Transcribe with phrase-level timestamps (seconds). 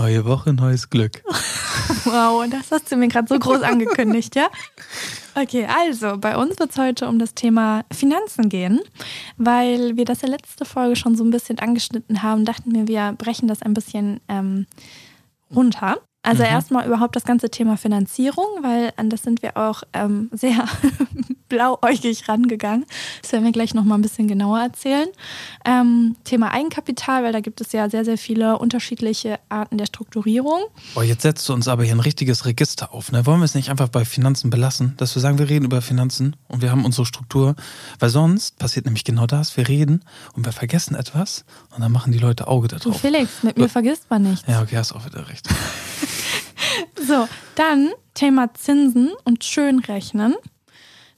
[0.00, 1.22] Neue Woche, neues Glück.
[2.06, 4.48] wow, das hast du mir gerade so groß angekündigt, ja?
[5.34, 8.80] Okay, also bei uns wird es heute um das Thema Finanzen gehen,
[9.36, 13.12] weil wir das ja letzte Folge schon so ein bisschen angeschnitten haben, dachten wir, wir
[13.12, 14.64] brechen das ein bisschen ähm,
[15.54, 15.98] runter.
[16.22, 16.48] Also mhm.
[16.48, 20.64] erstmal überhaupt das ganze Thema Finanzierung, weil an das sind wir auch ähm, sehr
[21.50, 22.86] blauäugig rangegangen.
[23.20, 25.08] Das werden wir gleich nochmal ein bisschen genauer erzählen.
[25.66, 30.62] Ähm, Thema Eigenkapital, weil da gibt es ja sehr, sehr viele unterschiedliche Arten der Strukturierung.
[30.94, 33.12] Boah, jetzt setzt du uns aber hier ein richtiges Register auf.
[33.12, 33.26] Ne?
[33.26, 36.36] Wollen wir es nicht einfach bei Finanzen belassen, dass wir sagen, wir reden über Finanzen
[36.48, 37.56] und wir haben unsere Struktur?
[37.98, 39.56] Weil sonst passiert nämlich genau das.
[39.58, 40.02] Wir reden
[40.34, 41.44] und wir vergessen etwas
[41.74, 42.84] und dann machen die Leute Auge darauf.
[42.84, 44.46] Du Felix, mit mir vergisst man nichts.
[44.46, 45.46] Ja, okay, hast auch wieder recht.
[47.06, 50.34] So, dann Thema Zinsen und Schönrechnen.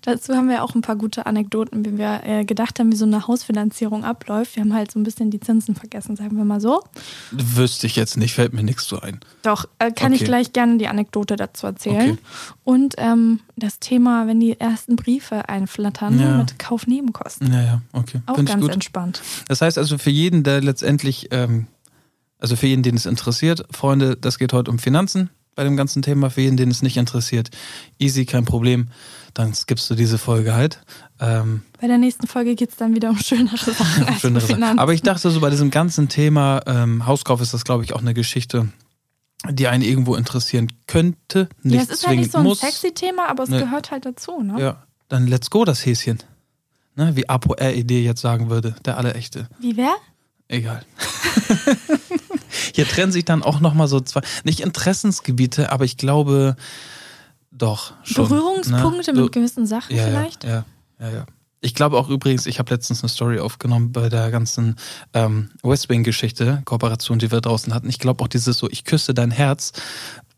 [0.03, 3.05] Dazu haben wir auch ein paar gute Anekdoten, wie wir äh, gedacht haben, wie so
[3.05, 4.57] eine Hausfinanzierung abläuft.
[4.57, 6.83] Wir haben halt so ein bisschen die Zinsen vergessen, sagen wir mal so.
[7.31, 9.21] Wüsste ich jetzt nicht, fällt mir nichts so ein.
[9.43, 10.23] Doch, äh, kann okay.
[10.23, 12.13] ich gleich gerne die Anekdote dazu erzählen.
[12.13, 12.19] Okay.
[12.65, 16.37] Und ähm, das Thema, wenn die ersten Briefe einflattern ja.
[16.39, 17.53] mit Kaufnebenkosten.
[17.53, 18.23] Ja, ja, okay.
[18.27, 19.23] Auch Find ganz entspannt.
[19.47, 21.69] Das heißt also für jeden, der letztendlich, ähm,
[22.41, 26.03] also für jeden, den es interessiert, Freunde, das geht heute um Finanzen bei dem ganzen
[26.03, 26.31] Thema.
[26.31, 27.51] Für jeden, den es nicht interessiert,
[27.99, 28.89] easy, kein Problem.
[29.35, 30.81] Dann skippst du diese Folge halt.
[31.19, 34.15] Ähm, bei der nächsten Folge geht es dann wieder um schönere Sachen.
[34.19, 34.79] schönere Sachen.
[34.79, 38.01] Aber ich dachte so, bei diesem ganzen Thema ähm, Hauskauf ist das, glaube ich, auch
[38.01, 38.69] eine Geschichte,
[39.49, 41.49] die einen irgendwo interessieren könnte.
[41.63, 42.61] Nicht ja, es ist halt nicht so ein muss.
[42.61, 43.61] sexy Thema, aber es ne.
[43.61, 44.61] gehört halt dazu, ne?
[44.61, 46.19] Ja, dann let's go, das Häschen.
[46.95, 47.17] Ne?
[47.17, 49.49] Wie Apo RED jetzt sagen würde, der Allerechte.
[49.59, 49.95] Wie wer?
[50.49, 50.85] Egal.
[52.73, 56.57] Hier trennen sich dann auch nochmal so zwei, nicht Interessensgebiete, aber ich glaube
[57.51, 58.29] doch schon.
[58.29, 59.23] Berührungspunkte ne?
[59.23, 60.45] mit gewissen Sachen ja, vielleicht?
[60.45, 60.65] Ja,
[60.99, 61.27] ja, ja.
[61.65, 64.77] Ich glaube auch übrigens, ich habe letztens eine Story aufgenommen bei der ganzen
[65.15, 67.89] ähm, West Wing-Geschichte, Kooperation, die wir draußen hatten.
[67.89, 69.73] Ich glaube auch dieses so, ich küsse dein Herz,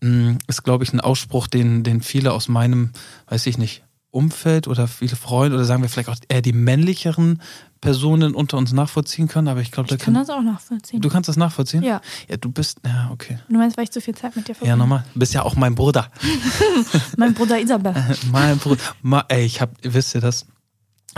[0.02, 2.90] mh, mm, ist, glaube ich, ein Ausspruch, den, den viele aus meinem,
[3.28, 7.40] weiß ich nicht, Umfeld oder viele Freunde oder sagen wir vielleicht auch eher die männlicheren
[7.84, 11.02] Personen unter uns nachvollziehen können, aber ich glaube, da ich kann das auch nachvollziehen.
[11.02, 11.83] Du kannst das nachvollziehen?
[11.83, 12.00] Ja.
[12.30, 13.39] Ja, du bist, ja, okay.
[13.46, 14.70] Du meinst, weil ich zu viel Zeit mit dir verbringe?
[14.70, 15.05] Ja, nochmal.
[15.12, 16.11] Du bist ja auch mein Bruder.
[17.18, 17.94] mein Bruder Isabel.
[18.33, 18.80] mein Bruder.
[19.02, 20.46] Ma, ey, ich hab, wisst ihr das?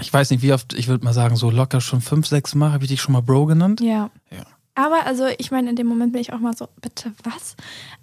[0.00, 2.72] Ich weiß nicht, wie oft, ich würde mal sagen, so locker schon fünf, sechs Mal
[2.72, 3.80] habe ich dich schon mal Bro genannt.
[3.80, 4.10] Ja.
[4.32, 4.44] Ja.
[4.74, 7.54] Aber also, ich meine, in dem Moment bin ich auch mal so, bitte was?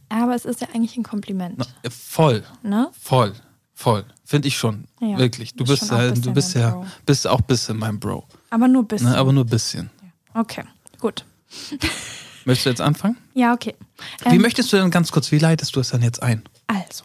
[0.08, 1.56] Aber es ist ja eigentlich ein Kompliment.
[1.58, 2.44] Na, voll.
[2.64, 2.90] Ne?
[2.98, 3.34] Voll.
[3.84, 4.06] Voll.
[4.24, 4.86] Finde ich schon.
[5.02, 5.56] Ja, Wirklich.
[5.56, 8.26] Du bist, ja, du bist ja, bist auch ein bisschen mein Bro.
[8.50, 9.10] Aber nur ein bisschen.
[9.10, 9.90] Ne, aber nur ein bisschen.
[10.34, 10.64] Okay,
[11.02, 11.26] gut.
[12.46, 13.18] Möchtest du jetzt anfangen?
[13.34, 13.76] Ja, okay.
[14.24, 16.44] Wie ähm, möchtest du denn ganz kurz, wie leitest du es dann jetzt ein?
[16.68, 17.04] Also,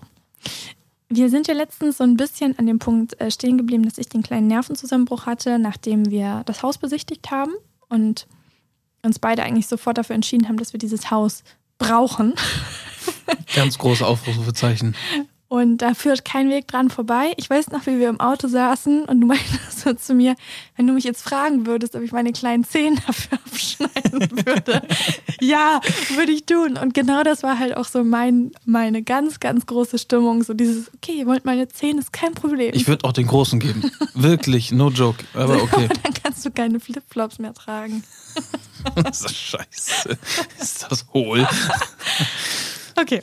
[1.09, 4.09] wir sind ja letztens so ein bisschen an dem Punkt äh, stehen geblieben, dass ich
[4.09, 7.55] den kleinen Nervenzusammenbruch hatte, nachdem wir das Haus besichtigt haben
[7.89, 8.29] und
[9.03, 11.43] uns beide eigentlich sofort dafür entschieden haben, dass wir dieses Haus
[11.77, 12.35] brauchen.
[13.57, 14.95] Ganz große Aufrufezeichen.
[15.51, 17.33] Und da führt kein Weg dran vorbei.
[17.39, 20.37] Ich weiß noch, wie wir im Auto saßen und du meintest so zu mir,
[20.77, 24.83] wenn du mich jetzt fragen würdest, ob ich meine kleinen Zehen dafür abschneiden würde.
[25.41, 25.81] ja,
[26.17, 26.77] würde ich tun.
[26.77, 30.43] Und genau das war halt auch so mein, meine ganz, ganz große Stimmung.
[30.43, 32.73] So dieses, okay, ihr wollt meine Zehen, ist kein Problem.
[32.75, 33.91] Ich würde auch den großen geben.
[34.13, 35.25] Wirklich, no joke.
[35.33, 35.87] Aber okay.
[35.87, 38.05] Aber dann kannst du keine Flipflops mehr tragen.
[38.97, 40.19] das ist scheiße.
[40.61, 41.49] Ist das hohl?
[43.01, 43.23] okay.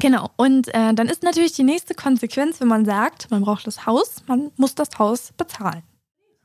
[0.00, 3.86] Genau, und äh, dann ist natürlich die nächste Konsequenz, wenn man sagt, man braucht das
[3.86, 5.82] Haus, man muss das Haus bezahlen.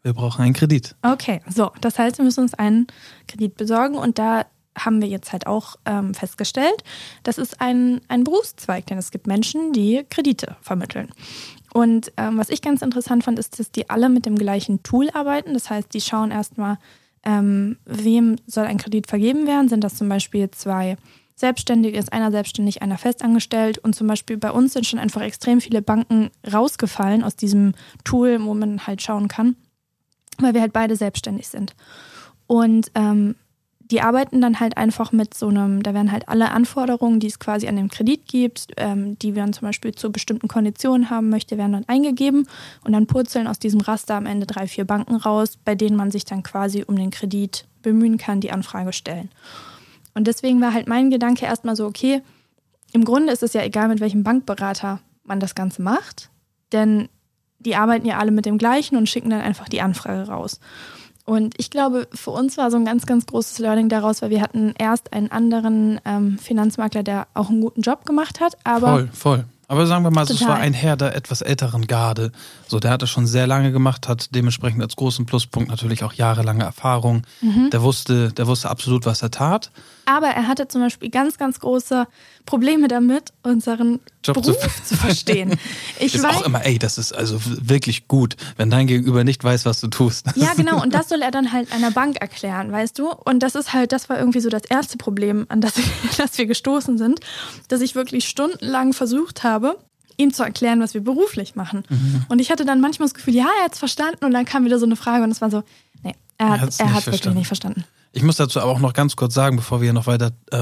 [0.01, 0.95] Wir brauchen einen Kredit.
[1.01, 2.88] Okay, so, das heißt, wir müssen uns einen
[3.27, 4.45] Kredit besorgen und da
[4.77, 6.83] haben wir jetzt halt auch ähm, festgestellt,
[7.23, 11.09] das ist ein, ein Berufszweig, denn es gibt Menschen, die Kredite vermitteln.
[11.73, 15.09] Und ähm, was ich ganz interessant fand, ist, dass die alle mit dem gleichen Tool
[15.11, 15.53] arbeiten.
[15.53, 16.77] Das heißt, die schauen erstmal,
[17.23, 19.69] ähm, wem soll ein Kredit vergeben werden.
[19.69, 20.97] Sind das zum Beispiel zwei
[21.39, 23.77] selbstständig ist, einer selbstständig, einer festangestellt.
[23.77, 27.73] Und zum Beispiel bei uns sind schon einfach extrem viele Banken rausgefallen aus diesem
[28.03, 29.55] Tool, wo man halt schauen kann,
[30.39, 31.75] weil wir halt beide selbstständig sind.
[32.47, 33.35] Und ähm,
[33.91, 37.39] die arbeiten dann halt einfach mit so einem, da werden halt alle Anforderungen, die es
[37.39, 41.57] quasi an dem Kredit gibt, ähm, die man zum Beispiel zu bestimmten Konditionen haben möchte,
[41.57, 42.47] werden dann eingegeben
[42.83, 46.12] und dann purzeln aus diesem Raster am Ende drei, vier Banken raus, bei denen man
[46.12, 49.30] sich dann quasi um den Kredit bemühen kann, die Anfrage stellen.
[50.13, 52.21] Und deswegen war halt mein Gedanke erstmal so, okay,
[52.91, 56.29] im Grunde ist es ja egal, mit welchem Bankberater man das Ganze macht,
[56.71, 57.09] denn
[57.59, 60.59] die arbeiten ja alle mit dem gleichen und schicken dann einfach die Anfrage raus.
[61.25, 64.41] Und ich glaube, für uns war so ein ganz, ganz großes Learning daraus, weil wir
[64.41, 68.88] hatten erst einen anderen ähm, Finanzmakler, der auch einen guten Job gemacht hat, aber.
[68.88, 69.45] Voll, voll.
[69.69, 72.31] Aber sagen wir mal, es war ein Herr der etwas älteren Garde.
[72.68, 76.13] So, der hat das schon sehr lange gemacht, hat dementsprechend als großen Pluspunkt natürlich auch
[76.13, 77.21] jahrelange Erfahrung.
[77.42, 77.69] Mhm.
[77.69, 79.69] Der wusste, der wusste absolut, was er tat.
[80.07, 82.07] Aber er hatte zum Beispiel ganz, ganz große
[82.50, 85.54] Probleme damit, unseren Job Beruf zu- zu, verstehen.
[86.00, 89.44] Ich ist weiß, auch immer, ey, das ist also wirklich gut, wenn dein Gegenüber nicht
[89.44, 90.25] weiß, was du tust.
[90.36, 90.81] Ja, genau.
[90.81, 93.12] Und das soll er dann halt einer Bank erklären, weißt du?
[93.12, 95.74] Und das ist halt, das war irgendwie so das erste Problem, an das,
[96.18, 97.19] das wir gestoßen sind,
[97.68, 99.78] dass ich wirklich stundenlang versucht habe,
[100.18, 101.84] ihm zu erklären, was wir beruflich machen.
[101.88, 102.25] Mhm.
[102.30, 104.25] Und ich hatte dann manchmal das Gefühl, ja, er hat es verstanden.
[104.25, 105.62] Und dann kam wieder so eine Frage und es war so,
[106.01, 107.84] nee, er hat er hat's wirklich nicht verstanden.
[108.12, 110.57] Ich muss dazu aber auch noch ganz kurz sagen, bevor wir noch weiter äh,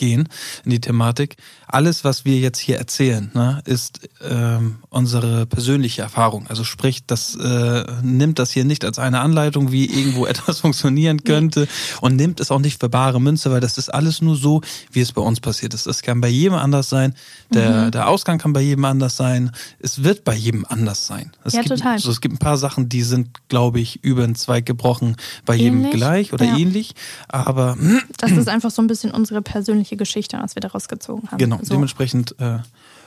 [0.00, 0.28] reingehen
[0.64, 1.36] in die Thematik.
[1.66, 6.46] Alles, was wir jetzt hier erzählen, ne, ist ähm, unsere persönliche Erfahrung.
[6.48, 11.24] Also sprich, das äh, nimmt das hier nicht als eine Anleitung, wie irgendwo etwas funktionieren
[11.24, 11.68] könnte
[12.00, 14.62] und nimmt es auch nicht für bare Münze, weil das ist alles nur so,
[14.92, 15.86] wie es bei uns passiert ist.
[15.86, 17.14] Das kann bei jedem anders sein.
[17.52, 17.90] Der, Mhm.
[17.90, 19.50] der Ausgang kann bei jedem anders sein.
[19.80, 21.32] Es wird bei jedem anders sein.
[21.44, 21.98] Es Ja, gibt, total.
[21.98, 25.54] So, es gibt ein paar Sachen, die sind, glaube ich, über den Zweig gebrochen, bei
[25.54, 26.56] jedem Ähnlich, gleich oder ja.
[26.56, 26.94] ähnlich.
[27.28, 27.76] Aber
[28.18, 31.38] Das ist einfach so ein bisschen unsere persönliche Geschichte, was wir daraus gezogen haben.
[31.38, 31.74] genau, So.
[31.74, 32.58] dementsprechend äh,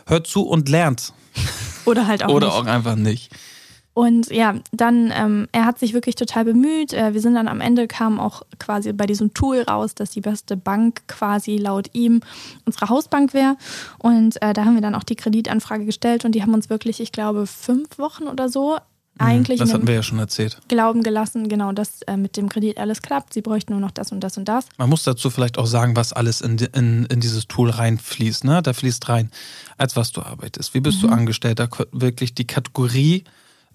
[0.08, 1.14] hört zu und lernt.
[1.86, 2.56] Oder halt auch oder nicht.
[2.56, 3.32] auch einfach nicht.
[3.94, 6.94] Und ja, dann, ähm, er hat sich wirklich total bemüht.
[6.94, 10.22] Äh, wir sind dann am Ende, kam auch quasi bei diesem Tool raus, dass die
[10.22, 12.22] beste Bank quasi laut ihm
[12.66, 13.58] unsere Hausbank wäre.
[13.98, 17.02] Und äh, da haben wir dann auch die Kreditanfrage gestellt und die haben uns wirklich,
[17.02, 18.78] ich glaube, fünf Wochen oder so
[19.20, 20.58] eigentlich Mhm, Das in hatten wir ja schon erzählt.
[20.68, 23.34] Glauben gelassen, genau, dass äh, mit dem Kredit alles klappt.
[23.34, 24.66] Sie bräuchten nur noch das und das und das.
[24.78, 28.44] Man muss dazu vielleicht auch sagen, was alles in, in, in dieses Tool reinfließt.
[28.46, 28.62] Ne?
[28.64, 29.30] Da fließt rein,
[29.78, 30.74] als was du arbeitest.
[30.74, 31.08] Wie bist Mhm.
[31.08, 31.60] du angestellt?
[31.60, 33.24] Da wirklich die Kategorie.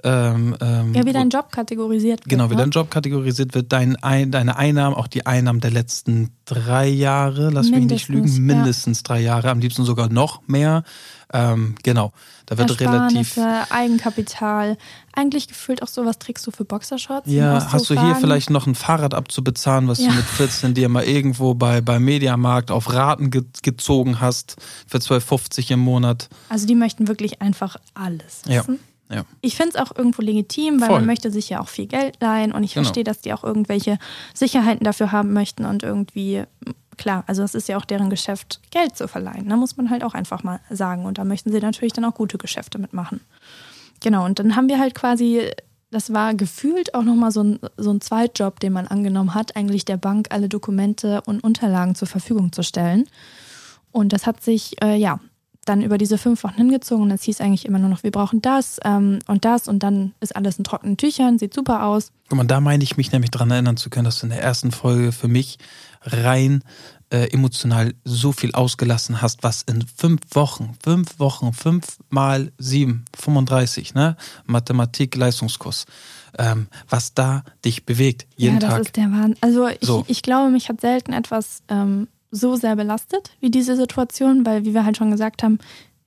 [0.04, 2.28] Ähm, ähm, Ja, wie dein Job kategorisiert wird.
[2.28, 2.62] Genau, wie ne?
[2.62, 7.50] dein Job kategorisiert wird, dein, ein, deine Einnahmen, auch die Einnahmen der letzten drei Jahre,
[7.50, 8.54] lass mich nicht Mindestens, lügen, ja.
[8.56, 10.84] mindestens drei Jahre, am liebsten sogar noch mehr.
[11.32, 12.12] Ähm, genau,
[12.46, 13.37] da wird relativ.
[13.70, 14.76] Eigenkapital.
[15.12, 17.28] Eigentlich gefühlt auch sowas trägst du für Boxershorts.
[17.31, 20.10] Ja, hast du hier vielleicht noch ein Fahrrad abzubezahlen, was Ja.
[20.10, 24.56] du mit 14 dir mal irgendwo bei, bei Mediamarkt auf Raten ge gezogen hast
[24.87, 26.28] für 12,50 im Monat?
[26.48, 28.60] Also die möchten wirklich einfach alles Ja.
[28.60, 28.75] wissen.
[28.75, 28.81] Ja.
[29.41, 30.97] Ich finde es auch irgendwo legitim, weil Voll.
[30.99, 32.85] man möchte sich ja auch viel Geld leihen und ich Genau.
[32.85, 33.99] verstehe, dass die auch irgendwelche
[34.35, 36.43] Sicherheiten dafür haben möchten und irgendwie,
[36.97, 39.49] klar, also es ist ja auch deren Geschäft, Geld zu verleihen.
[39.49, 41.05] Da muss man halt auch einfach mal sagen.
[41.05, 43.20] Und da möchten sie natürlich dann auch gute Geschäfte mitmachen.
[44.00, 45.50] Genau, und dann haben wir halt quasi,
[45.91, 49.85] das war gefühlt auch nochmal so ein, so ein Zweitjob, den man angenommen hat, eigentlich
[49.85, 53.08] der Bank alle Dokumente und Unterlagen zur Verfügung zu stellen.
[53.93, 55.20] Und das hat sich, äh, ja,
[55.68, 58.40] dann über diese fünf Wochen hingezogen und es hieß eigentlich immer nur noch, wir brauchen
[58.42, 62.12] das ähm, und das und dann ist alles in trockenen Tüchern, sieht super aus.
[62.28, 64.42] Guck mal, da meine ich mich nämlich dran erinnern zu können, dass du in der
[64.42, 65.58] ersten Folge für mich
[66.02, 66.62] rein
[67.10, 73.04] äh, emotional so viel ausgelassen hast, was in fünf Wochen, fünf Wochen, fünf mal sieben,
[73.16, 74.16] 35, ne?
[74.44, 75.86] Mathematik, Leistungskurs,
[76.38, 78.80] ähm, was da dich bewegt, jeden ja, das Tag.
[78.82, 79.36] ist der Wahnsinn.
[79.40, 80.04] Also ich, So.
[80.08, 84.74] ich glaube, mich hat selten etwas ähm, so sehr belastet wie diese Situation, weil, wie
[84.74, 85.58] wir halt schon gesagt haben,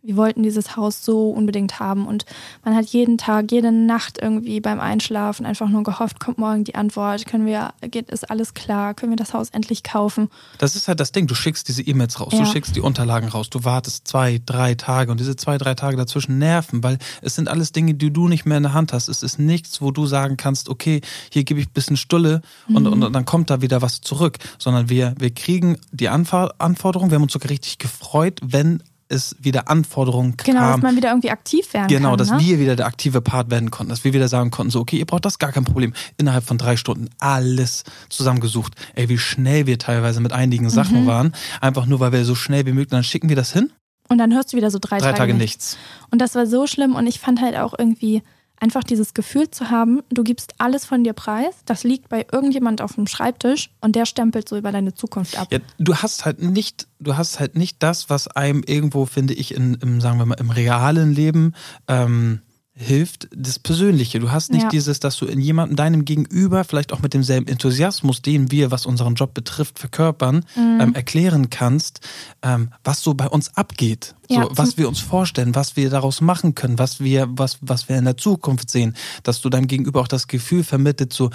[0.02, 2.26] wir wollten dieses Haus so unbedingt haben und
[2.64, 6.76] man hat jeden Tag, jede Nacht irgendwie beim Einschlafen einfach nur gehofft, kommt morgen die
[6.76, 10.30] Antwort, können wir, geht, ist alles klar, können wir das Haus endlich kaufen?
[10.58, 11.28] Das ist halt das Ding.
[11.28, 12.40] Du schickst diese E-Mails raus, Ja.
[12.40, 15.98] du schickst die Unterlagen raus, du wartest zwei, drei Tage und diese zwei, drei Tage
[15.98, 19.10] dazwischen nerven, weil es sind alles Dinge, die du nicht mehr in der Hand hast.
[19.10, 21.02] Es ist nichts, wo du sagen kannst, okay,
[21.32, 24.38] hier gebe ich ein bisschen Stulle und, und, und dann kommt da wieder was zurück,
[24.58, 27.10] sondern wir, wir kriegen die Anfor Anforderung.
[27.12, 30.80] Wir haben uns sogar richtig gefreut, wenn es wieder Anforderungen Genau, dass kam.
[30.82, 32.18] man wieder irgendwie aktiv werden Genau, kann.
[32.20, 32.40] dass ne?
[32.40, 35.06] wir wieder der aktive Part werden konnten, dass wir wieder sagen konnten, so, okay, ihr
[35.06, 35.94] braucht das gar kein Problem.
[36.18, 38.74] Innerhalb von drei Stunden alles zusammengesucht.
[38.96, 40.70] Ey, wie schnell wir teilweise mit einigen Mhm.
[40.70, 41.34] Sachen waren.
[41.60, 43.72] Einfach nur, weil wir so schnell wie möglich, dann schicken wir das hin.
[44.08, 45.72] Und dann hörst du wieder so drei, Drei Tage nichts.
[45.74, 45.78] nichts.
[46.12, 48.24] Und das war so schlimm und ich fand halt auch irgendwie
[48.60, 52.82] einfach dieses Gefühl zu haben, du gibst alles von dir preis, das liegt bei irgendjemand
[52.82, 55.48] auf dem Schreibtisch und der stempelt so über deine Zukunft ab.
[55.52, 59.54] Ja, du hast halt nicht, du hast halt nicht das, was einem irgendwo, finde ich,
[59.54, 61.54] in, im, sagen wir mal, im realen Leben
[61.88, 62.42] ähm,
[62.82, 64.20] hilft, das Persönliche.
[64.20, 64.70] Du hast nicht Ja.
[64.70, 68.86] dieses, dass du in jemandem, deinem Gegenüber, vielleicht auch mit demselben Enthusiasmus, den wir, was
[68.86, 70.80] unseren Job betrifft, verkörpern, Mhm.
[70.80, 72.00] ähm, erklären kannst,
[72.42, 74.16] ähm, was so bei uns abgeht.
[74.30, 77.90] Ja, so, was wir uns vorstellen, was wir daraus machen können, was wir, was, was
[77.90, 81.32] wir in der Zukunft sehen, dass du deinem Gegenüber auch das Gefühl vermittelt, so,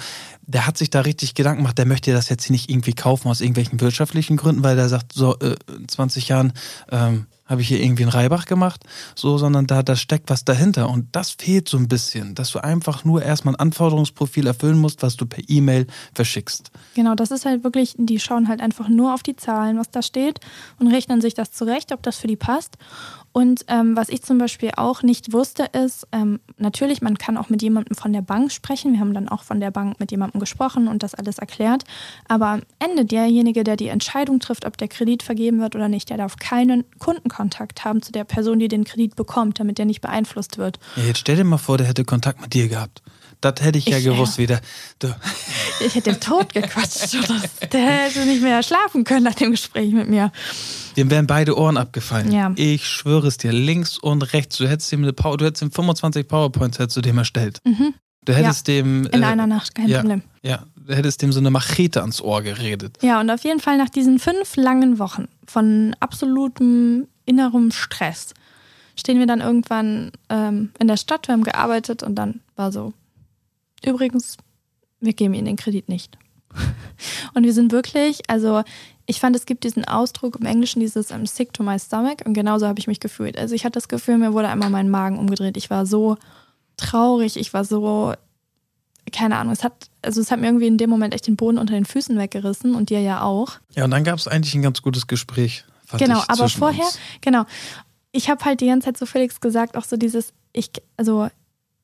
[0.47, 3.27] der hat sich da richtig Gedanken gemacht, der möchte das jetzt hier nicht irgendwie kaufen
[3.27, 6.53] aus irgendwelchen wirtschaftlichen Gründen, weil der sagt, so, äh, in 20 Jahren,
[6.91, 8.83] ähm, habe ich hier irgendwie einen Reibach gemacht,
[9.15, 10.89] so, sondern da, da steckt was dahinter.
[10.89, 15.03] Und das fehlt so ein bisschen, dass du einfach nur erstmal ein Anforderungsprofil erfüllen musst,
[15.03, 16.71] was du per E-Mail verschickst.
[16.95, 20.01] Genau, das ist halt wirklich, die schauen halt einfach nur auf die Zahlen, was da
[20.01, 20.39] steht
[20.79, 22.77] und rechnen sich das zurecht, ob das für die passt.
[23.35, 27.49] Und ähm, was ich zum Beispiel auch nicht wusste, ist, ähm, natürlich, man kann auch
[27.49, 28.93] mit jemandem von der Bank sprechen.
[28.93, 31.83] Wir haben dann auch von der Bank mit jemandem gesprochen und das alles erklärt.
[32.29, 36.09] Aber am Ende derjenige, der die Entscheidung trifft, ob der Kredit vergeben wird oder nicht,
[36.09, 39.99] der darf keinen Kundenkontakt haben zu der Person, die den Kredit bekommt, damit der nicht
[39.99, 40.79] beeinflusst wird.
[40.95, 43.01] Ja, jetzt stell dir mal vor, der hätte Kontakt mit dir gehabt.
[43.41, 44.43] Das hätte ich ja Ich, gewusst ja.
[44.43, 44.61] wieder.
[44.99, 45.13] Du,
[45.85, 47.15] Ich hätte den Tod gequatscht.
[47.15, 47.41] Oder?
[47.71, 50.31] Der hätte nicht mehr schlafen können nach dem Gespräch mit mir.
[50.97, 52.31] dem wären beide Ohren abgefallen.
[52.31, 52.51] Ja.
[52.55, 54.57] Ich schwöre es dir, links und rechts.
[54.57, 57.61] Du hättest ihm eine Power, du hättest ihm 25 PowerPoints hättest du dem erstellt.
[58.25, 59.07] Du hättest dem Mhm.
[59.11, 60.23] In äh, einer Nacht, kein ja, Problem.
[60.41, 62.97] Ja, du hättest dem so eine Machete ans Ohr geredet.
[63.01, 68.33] Ja, und auf jeden Fall nach diesen fünf langen Wochen von absolutem innerem Stress
[68.97, 72.93] stehen wir dann irgendwann ähm, in der Stadt, wir haben gearbeitet und dann war so,
[73.83, 74.37] übrigens,
[74.99, 76.17] wir geben Ihnen den Kredit nicht.
[77.33, 78.63] Und wir sind wirklich, also
[79.05, 82.33] ich fand, es gibt diesen Ausdruck im Englischen, dieses I'm sick to my stomach und
[82.33, 83.37] genauso habe ich mich gefühlt.
[83.37, 85.57] Also ich hatte das Gefühl, mir wurde einmal mein Magen umgedreht.
[85.57, 86.17] Ich war so
[86.77, 88.13] traurig, ich war so,
[89.11, 91.57] keine Ahnung, es hat, also es hat mir irgendwie in dem Moment echt den Boden
[91.57, 93.59] unter den Füßen weggerissen und dir ja auch.
[93.75, 95.65] Ja, und dann gab es eigentlich ein ganz gutes Gespräch.
[95.97, 96.99] Genau, ich, aber vorher, uns.
[97.21, 97.45] genau.
[98.11, 101.27] Ich habe halt die ganze Zeit zu Felix gesagt, auch so dieses, ich, also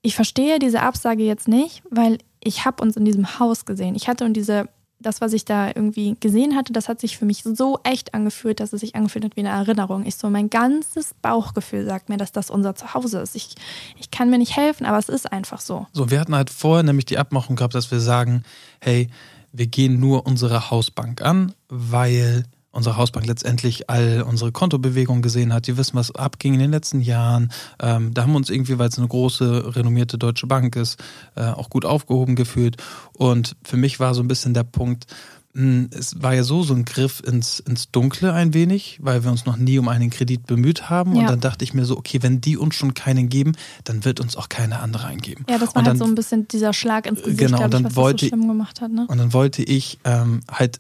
[0.02, 3.96] ich verstehe diese Absage jetzt nicht, weil ich habe uns in diesem Haus gesehen.
[3.96, 4.68] Ich hatte und diese,
[5.00, 8.60] das, was ich da irgendwie gesehen hatte, das hat sich für mich so echt angefühlt,
[8.60, 10.06] dass es sich angefühlt hat wie eine Erinnerung.
[10.06, 13.36] Ich so, mein ganzes Bauchgefühl sagt mir, dass das unser Zuhause ist.
[13.36, 13.56] Ich,
[14.00, 15.86] ich kann mir nicht helfen, aber es ist einfach so.
[15.94, 18.44] So, wir hatten halt vorher nämlich die Abmachung gehabt, dass wir sagen,
[18.80, 19.10] hey,
[19.52, 25.68] wir gehen nur unsere Hausbank an, weil unsere Hausbank letztendlich all unsere Kontobewegungen gesehen hat.
[25.68, 27.52] Die wissen, was abging in den letzten Jahren.
[27.82, 30.98] Ähm, da haben wir uns irgendwie, weil es eine große, renommierte deutsche Bank ist,
[31.36, 32.78] äh, auch gut aufgehoben gefühlt.
[33.14, 35.06] Und für mich war so ein bisschen der Punkt,
[35.54, 39.32] mh, es war ja so so ein Griff ins, ins Dunkle ein wenig, weil wir
[39.32, 41.12] uns noch nie um einen Kredit bemüht haben.
[41.12, 41.28] Und Ja.
[41.28, 43.52] dann dachte ich mir so, okay, wenn die uns schon keinen geben,
[43.84, 45.46] dann wird uns auch keine andere eingeben.
[45.50, 47.70] Ja, das war und halt dann, so ein bisschen dieser Schlag ins Gesicht, Genau, ich,
[47.70, 48.92] dann was wollte- das so schlimm gemacht hat.
[48.94, 49.06] Ne?
[49.10, 50.80] Und dann wollte ich ähm, halt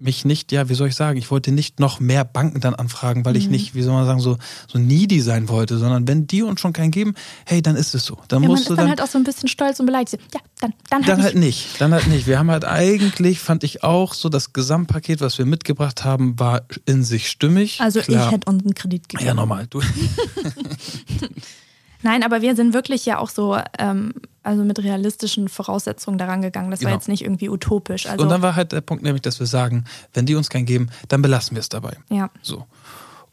[0.00, 3.24] mich nicht, ja, wie soll ich sagen, ich wollte nicht noch mehr Banken dann anfragen,
[3.24, 3.52] weil ich Mhm.
[3.52, 4.38] nicht, wie soll man sagen, so,
[4.68, 7.14] so needy sein wollte, sondern wenn die uns schon keinen geben,
[7.46, 8.18] hey, dann ist es so.
[8.28, 9.86] Dann Ja, man musst ist du dann, dann, halt auch so ein bisschen stolz und
[9.86, 10.18] beleidigt.
[10.34, 12.26] Ja, dann, dann, dann halt halt nicht, dann halt nicht.
[12.26, 16.62] Wir haben halt eigentlich, fand ich auch, so das Gesamtpaket, was wir mitgebracht haben, war
[16.86, 17.80] in sich stimmig.
[17.80, 18.26] Also Klar.
[18.26, 19.26] ich hätte uns einen Kredit gegeben.
[19.26, 19.66] Ja, normal.
[19.68, 19.80] Du,
[22.02, 26.70] Nein, aber wir sind wirklich ja auch so, ähm, also mit realistischen Voraussetzungen daran gegangen.
[26.70, 26.96] Das war Genau.
[26.98, 28.06] jetzt nicht irgendwie utopisch.
[28.06, 30.64] Also und dann war halt der Punkt nämlich, dass wir sagen, wenn die uns keinen
[30.66, 31.96] geben, dann belassen wir es dabei.
[32.10, 32.30] ja.
[32.42, 32.64] So.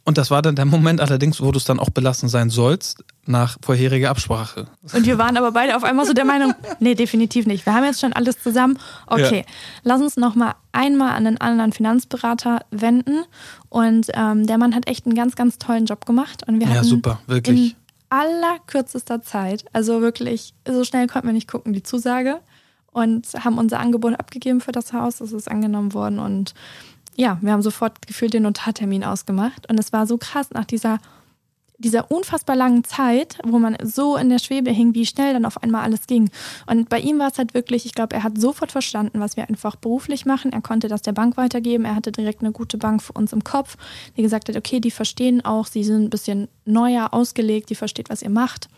[0.04, 3.04] Und das war dann der Moment allerdings, wo du es dann auch belassen sein sollst,
[3.26, 4.68] nach vorheriger Absprache.
[4.94, 7.66] Und wir waren aber beide auf einmal so der Meinung, nee, definitiv nicht.
[7.66, 8.80] Wir haben jetzt schon alles zusammen.
[9.08, 9.44] Okay,
[9.84, 13.26] lass uns noch mal einmal an einen anderen Finanzberater wenden.
[13.68, 16.44] Und ähm, der Mann hat echt einen ganz, ganz tollen Job gemacht.
[16.48, 17.72] Und wir Ja, hatten super, wirklich.
[17.72, 17.76] in
[18.10, 22.40] allerkürzester Zeit, also wirklich, so schnell konnten wir nicht gucken, die Zusage.
[22.92, 25.22] Und haben unser Angebot abgegeben für das Haus.
[25.22, 26.18] Es ist angenommen worden.
[26.18, 26.56] Und
[27.16, 29.70] ja, wir haben sofort gefühlt den Notartermin ausgemacht.
[29.70, 30.98] Und es war so krass nach dieser
[31.78, 35.62] dieser unfassbar langen Zeit, wo man so in der Schwebe hing, wie schnell dann auf
[35.62, 36.30] einmal alles ging.
[36.66, 39.48] Und bei ihm war es halt wirklich, ich glaube, er hat sofort verstanden, was wir
[39.48, 40.54] einfach beruflich machen.
[40.54, 41.86] Er konnte das der Bank weitergeben.
[41.86, 43.78] Er hatte direkt eine gute Bank für uns im Kopf,
[44.16, 48.10] die gesagt hat, okay, die verstehen auch, sie sind ein bisschen neuer ausgelegt, die versteht,
[48.10, 48.70] was ihr macht.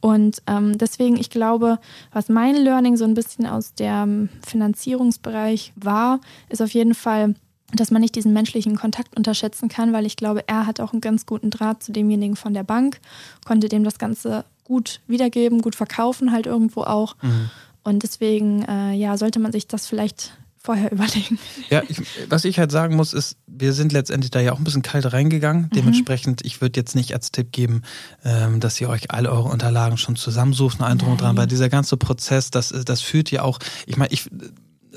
[0.00, 1.78] Und ähm, deswegen, ich glaube,
[2.12, 7.34] was mein Learning so ein bisschen aus dem Finanzierungsbereich war, ist auf jeden Fall,
[7.72, 11.00] dass man nicht diesen menschlichen Kontakt unterschätzen kann, weil ich glaube, er hat auch einen
[11.00, 13.00] ganz guten Draht zu demjenigen von der Bank,
[13.44, 17.16] konnte dem das Ganze gut wiedergeben, gut verkaufen halt irgendwo auch.
[17.22, 17.50] Mhm.
[17.82, 21.38] Und deswegen, äh, ja, sollte man sich das vielleicht vorher überlegen.
[21.70, 24.64] Ja, ich, was ich halt sagen muss, ist, wir sind letztendlich da ja auch ein
[24.64, 25.70] bisschen kalt reingegangen.
[25.74, 27.82] Dementsprechend, ich würde jetzt nicht als Tipp geben,
[28.24, 31.68] ähm, dass ihr euch alle eure Unterlagen schon zusammensucht, eine Drum und dran, weil dieser
[31.68, 34.28] ganze Prozess, das, das führt ja auch, ich meine, ich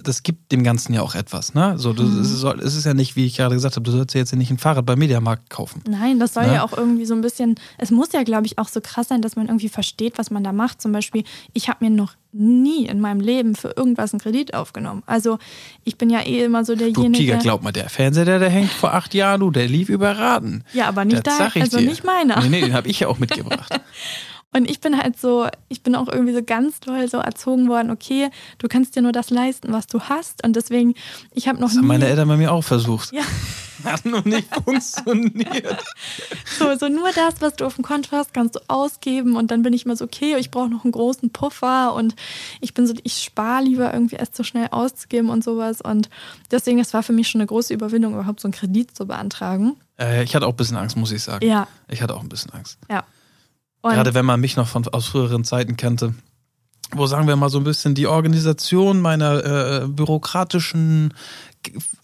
[0.04, 1.78] das gibt dem Ganzen ja auch etwas, ne?
[1.78, 2.22] So, du, Mhm.
[2.22, 4.58] es, ist ja nicht, wie ich gerade gesagt habe, du sollst ja jetzt nicht ein
[4.58, 5.84] Fahrrad beim Mediamarkt kaufen.
[5.88, 6.56] Nein, das soll Ne?
[6.56, 9.22] ja auch irgendwie so ein bisschen, es muss ja, glaube ich, auch so krass sein,
[9.22, 10.82] dass man irgendwie versteht, was man da macht.
[10.82, 15.02] Zum Beispiel, ich habe mir noch nie in meinem Leben für irgendwas einen Kredit aufgenommen.
[15.08, 15.40] Also
[15.84, 17.18] ich bin ja eh immer so Du derjenige.
[17.18, 20.64] Tiger, glaub mal, der Fernseher, der, der hängt vor acht Jahren, du, der lief überraten.
[20.74, 21.88] Ja, aber nicht da, also dir.
[21.88, 22.40] nicht meiner.
[22.42, 23.80] Nee, nee, den habe ich ja auch mitgebracht.
[24.52, 27.92] Und ich bin halt so, ich bin auch irgendwie so ganz toll so erzogen worden,
[27.92, 30.44] okay, du kannst dir nur das leisten, was du hast.
[30.44, 30.96] Und deswegen,
[31.32, 33.12] ich habe noch Das haben meine Eltern bei mir auch versucht.
[33.12, 33.22] ja,
[33.84, 35.84] Hat noch nicht funktioniert.
[36.58, 39.62] So, so nur das, was du auf dem Konto hast, kannst du ausgeben und dann
[39.62, 42.16] bin ich immer so, okay, ich brauche noch einen großen Puffer und
[42.60, 46.10] ich bin so, ich spare lieber irgendwie erst so schnell auszugeben und sowas und
[46.52, 49.78] deswegen, das war für mich schon eine große Überwindung, überhaupt so einen Kredit zu beantragen.
[49.98, 51.46] Äh, ich hatte auch ein bisschen Angst, muss ich sagen.
[51.46, 51.68] Ja.
[51.88, 52.80] Ich hatte auch ein bisschen Angst.
[52.90, 53.06] Ja.
[53.82, 56.14] Und Gerade wenn man mich noch von, aus früheren Zeiten kannte,
[56.92, 61.14] wo sagen wir mal so ein bisschen die Organisation meiner äh, bürokratischen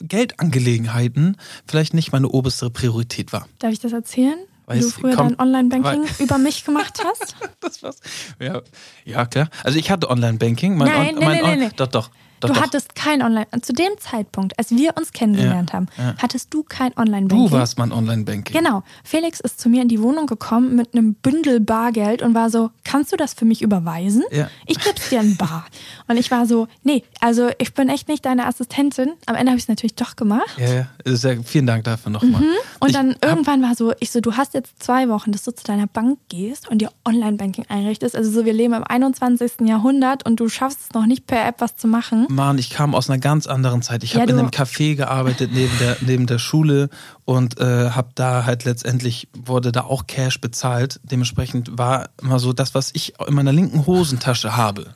[0.02, 3.48] Geldangelegenheiten vielleicht nicht meine oberste Priorität war.
[3.60, 4.38] Darf ich das erzählen?
[4.68, 7.36] Wie du früher komm, dein Online-Banking über mich gemacht hast?
[7.60, 8.00] das war's.
[8.40, 8.62] Ja,
[9.06, 9.50] ja, klar.
[9.64, 10.78] Also ich hatte Online-Banking.
[10.78, 11.72] Nein, nein, nein, nein, nein.
[11.76, 12.10] Doch, doch.
[12.40, 12.62] Doch, du doch.
[12.62, 13.48] hattest kein Online.
[13.62, 16.16] Zu dem Zeitpunkt, als wir uns kennengelernt ja, haben, ja.
[16.18, 17.48] hattest du kein Online-Banking.
[17.48, 18.56] Du warst mein Online-Banking.
[18.56, 18.84] Genau.
[19.04, 22.72] Felix ist zu mir in die Wohnung gekommen mit einem Bündel Bargeld und war so:
[22.84, 24.24] Kannst du das für mich überweisen?
[24.32, 24.50] Ja.
[24.66, 25.66] Ich gib's dir ein Bar.
[26.08, 29.14] und ich war so: Nee, also ich bin echt nicht deine Assistentin.
[29.26, 30.58] Am Ende habe ich es natürlich doch gemacht.
[30.58, 30.88] Ja, ja.
[31.06, 32.42] Sehr, vielen Dank dafür nochmal.
[32.42, 32.54] Mhm.
[32.80, 35.52] Und ich dann irgendwann war so: Ich so, du hast jetzt zwei Wochen, dass du
[35.52, 38.16] zu deiner Bank gehst und dir Online-Banking einrichtest.
[38.16, 39.62] Also so, wir leben im 21.
[39.62, 42.25] Jahrhundert und du schaffst es noch nicht per App was zu machen.
[42.30, 44.04] Mann, ich kam aus einer ganz anderen Zeit.
[44.04, 46.90] Ich ja, habe in einem Café gearbeitet neben der, neben der Schule
[47.26, 51.00] und äh, habe da halt letztendlich, wurde da auch Cash bezahlt.
[51.04, 54.96] Dementsprechend war immer so das, was ich in meiner linken Hosentasche habe.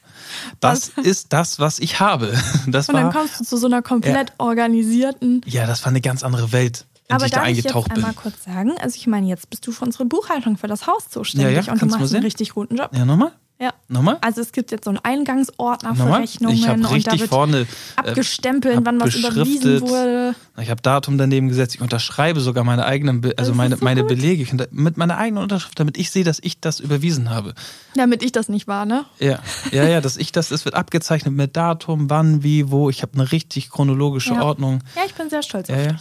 [0.59, 1.05] Das was?
[1.05, 2.33] ist das, was ich habe.
[2.67, 5.41] Das und dann war, kommst du zu so einer komplett ja, organisierten.
[5.45, 6.85] Ja, das war eine ganz andere Welt.
[7.07, 9.27] In Aber die ich darf da eingetaucht ich jetzt einmal kurz sagen, also ich meine,
[9.27, 12.13] jetzt bist du für unsere Buchhaltung für das Haus zuständig ja, ja, und du machst
[12.13, 12.91] einen richtig guten Job.
[12.93, 13.31] Ja, nochmal?
[13.61, 13.73] Ja.
[13.89, 14.17] Nochmal?
[14.21, 17.59] Also es gibt jetzt so einen Eingangsordner für Rechnungen ich und richtig da wird vorne,
[17.61, 17.65] äh,
[17.97, 20.33] abgestempelt, wann was überwiesen wurde.
[20.61, 21.75] Ich habe Datum daneben gesetzt.
[21.75, 25.43] Ich unterschreibe sogar meine eigenen, Be also meine, so meine Belege ich, mit meiner eigenen
[25.43, 27.53] Unterschrift, damit ich sehe, dass ich das überwiesen habe.
[27.95, 29.03] Damit ich das nicht war, ne?
[29.19, 29.39] Ja,
[29.71, 32.89] ja, ja, dass ich das, es wird abgezeichnet mit Datum, wann, wie, wo.
[32.89, 34.41] Ich habe eine richtig chronologische ja.
[34.41, 34.79] Ordnung.
[34.95, 35.91] Ja, ich bin sehr stolz ja, auf dich.
[35.91, 35.99] Ja.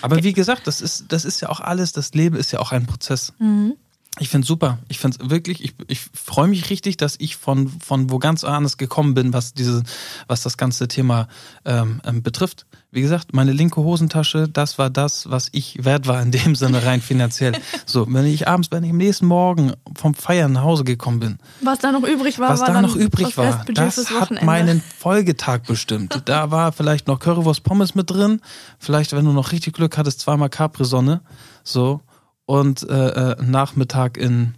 [0.00, 2.72] Aber wie gesagt, das ist, das ist ja auch alles, das Leben ist ja auch
[2.72, 3.34] ein Prozess.
[3.38, 3.74] Mhm.
[4.20, 4.78] Ich finde es super.
[4.88, 8.44] Ich finde es wirklich, ich, ich freue mich richtig, dass ich von, von wo ganz
[8.44, 9.82] anders gekommen bin, was diese,
[10.26, 11.28] was das ganze Thema
[11.64, 12.66] ähm, ähm, betrifft.
[12.90, 16.84] Wie gesagt, meine linke Hosentasche, das war das, was ich wert war in dem Sinne
[16.84, 17.52] rein finanziell.
[17.86, 21.38] so, wenn ich abends, wenn ich am nächsten Morgen vom Feiern nach Hause gekommen bin.
[21.60, 25.60] Was da noch übrig war, was war da noch übrig war, das hat meinen Folgetag
[25.66, 26.22] bestimmt.
[26.24, 28.40] da war vielleicht noch Currywurst Pommes mit drin.
[28.78, 31.20] Vielleicht, wenn du noch richtig Glück hattest, zweimal Capri-Sonne.
[31.62, 32.00] So
[32.48, 34.54] und äh, äh, Nachmittag in,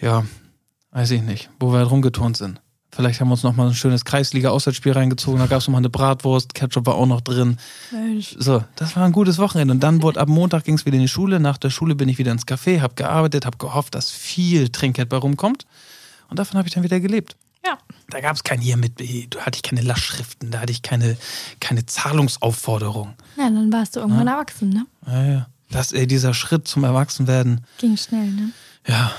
[0.00, 0.24] ja,
[0.90, 2.60] weiß ich nicht, wo wir halt rumgeturnt sind.
[2.90, 6.54] Vielleicht haben wir uns nochmal ein schönes Kreisliga-Auswärtsspiel reingezogen, da gab es nochmal eine Bratwurst,
[6.54, 7.58] Ketchup war auch noch drin.
[7.92, 8.34] Mensch.
[8.36, 9.72] So, das war ein gutes Wochenende.
[9.72, 11.38] Und dann wurde ab Montag ging es wieder in die Schule.
[11.38, 15.08] Nach der Schule bin ich wieder ins Café, habe gearbeitet, habe gehofft, dass viel Trinkgeld
[15.08, 15.64] bei rumkommt.
[16.28, 17.36] Und davon habe ich dann wieder gelebt.
[17.64, 17.78] Ja.
[18.10, 18.98] Da gab es kein hier mit,
[19.30, 21.16] da hatte ich keine Lastschriften, da hatte ich keine,
[21.60, 23.14] keine Zahlungsaufforderung.
[23.36, 24.32] Ja, dann warst du irgendwann ja.
[24.32, 24.86] erwachsen, ne?
[25.06, 27.64] Ja, ja dass ey, dieser Schritt zum Erwachsenwerden.
[27.78, 28.50] Ging schnell, ne?
[28.86, 29.12] Ja.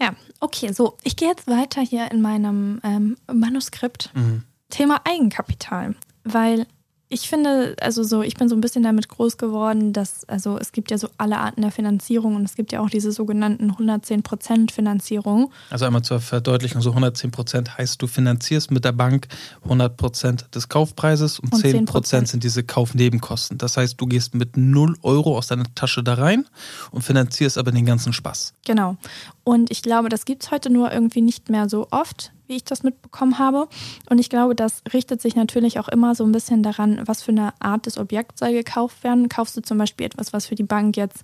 [0.00, 4.10] Ja, okay, so, ich gehe jetzt weiter hier in meinem ähm, Manuskript.
[4.14, 4.44] Mhm.
[4.70, 6.66] Thema Eigenkapital, weil
[7.12, 10.70] ich finde, also so, ich bin so ein bisschen damit groß geworden, dass, also es
[10.70, 14.70] gibt ja so alle Arten der Finanzierung und es gibt ja auch diese sogenannten 110%
[14.70, 15.50] Finanzierung.
[15.70, 19.26] Also einmal zur Verdeutlichung, so 110% heißt, du finanzierst mit der Bank
[19.68, 23.58] 100% des Kaufpreises und, und 10%, 10% sind diese Kaufnebenkosten.
[23.58, 26.46] Das heißt, du gehst mit 0 Euro aus deiner Tasche da rein
[26.92, 28.54] und finanzierst aber den ganzen Spaß.
[28.64, 28.96] Genau.
[29.42, 32.64] Und ich glaube, das gibt es heute nur irgendwie nicht mehr so oft wie ich
[32.64, 33.68] das mitbekommen habe.
[34.10, 37.32] Und ich glaube, das richtet sich natürlich auch immer so ein bisschen daran, was für
[37.32, 39.30] eine Art des Objekts soll gekauft werden.
[39.30, 41.22] Kaufst du zum Beispiel etwas, was für die Bank jetzt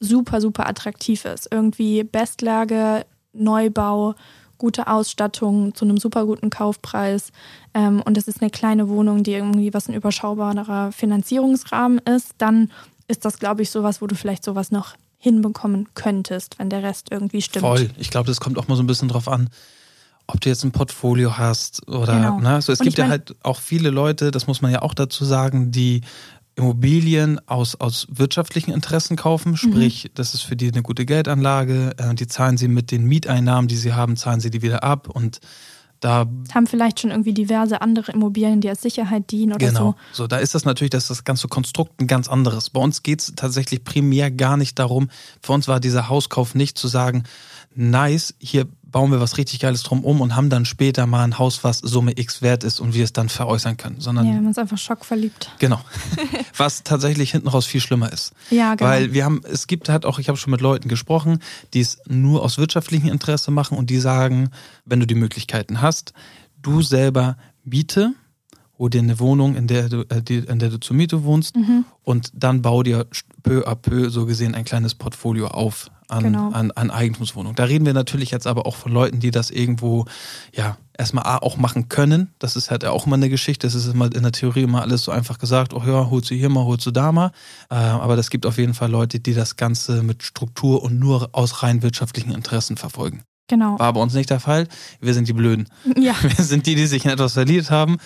[0.00, 1.48] super, super attraktiv ist.
[1.50, 4.14] Irgendwie Bestlage, Neubau,
[4.56, 7.32] gute Ausstattung zu einem super guten Kaufpreis.
[7.74, 12.70] Ähm, und es ist eine kleine Wohnung, die irgendwie was ein überschaubarer Finanzierungsrahmen ist, dann
[13.08, 17.08] ist das, glaube ich, sowas, wo du vielleicht sowas noch hinbekommen könntest, wenn der Rest
[17.10, 17.64] irgendwie stimmt.
[17.64, 17.90] Voll.
[17.98, 19.50] Ich glaube, das kommt auch mal so ein bisschen drauf an,
[20.26, 22.40] ob du jetzt ein Portfolio hast oder genau.
[22.40, 22.50] ne?
[22.50, 25.24] also es Und gibt ja halt auch viele Leute, das muss man ja auch dazu
[25.24, 26.02] sagen, die
[26.54, 30.08] Immobilien aus, aus wirtschaftlichen Interessen kaufen, sprich, mhm.
[30.14, 33.76] das ist für die eine gute Geldanlage, äh, die zahlen sie mit den Mieteinnahmen, die
[33.76, 35.40] sie haben, zahlen sie die wieder ab und
[36.00, 39.78] da haben vielleicht schon irgendwie diverse andere Immobilien, die als Sicherheit dienen oder genau.
[39.78, 39.92] so.
[39.92, 42.70] Genau, so da ist das natürlich, dass das ganze Konstrukt ein ganz anderes.
[42.70, 46.76] Bei uns geht es tatsächlich primär gar nicht darum, für uns war dieser Hauskauf nicht
[46.76, 47.22] zu sagen,
[47.76, 51.38] nice, hier bauen wir was richtig Geiles drum um und haben dann später mal ein
[51.38, 54.00] Haus, was Summe X wert ist und wir es dann veräußern können.
[54.00, 55.50] Sondern, ja, man ist einfach schockverliebt.
[55.58, 55.80] Genau.
[56.56, 58.32] was tatsächlich hinten raus viel schlimmer ist.
[58.50, 58.90] Ja, genau.
[58.90, 61.40] Weil wir haben, es gibt halt auch, ich habe schon mit Leuten gesprochen,
[61.74, 64.50] die es nur aus wirtschaftlichem Interesse machen und die sagen,
[64.84, 66.12] wenn du die Möglichkeiten hast,
[66.60, 68.14] du selber biete
[68.82, 71.84] hol dir eine Wohnung, in der du, äh, in der du zur Miete wohnst mhm.
[72.02, 73.06] und dann bau dir
[73.44, 76.50] peu à peu so gesehen ein kleines Portfolio auf an, Genau.
[76.50, 77.56] an, an Eigentumswohnungen.
[77.56, 80.04] Da reden wir natürlich jetzt aber auch von Leuten, die das irgendwo
[80.54, 82.32] ja erstmal A, auch machen können.
[82.38, 83.66] Das ist halt auch immer eine Geschichte.
[83.66, 86.34] Das ist immer in der Theorie immer alles so einfach gesagt, oh ja, holst du
[86.34, 87.32] hier mal, holst du da mal.
[87.70, 91.30] Äh, aber das gibt auf jeden Fall Leute, die das Ganze mit Struktur und nur
[91.32, 93.22] aus rein wirtschaftlichen Interessen verfolgen.
[93.48, 93.78] Genau.
[93.78, 94.68] War bei uns nicht der Fall.
[95.00, 95.68] Wir sind die Blöden.
[95.96, 96.14] Ja.
[96.22, 97.96] Wir sind die, die sich in etwas verliebt haben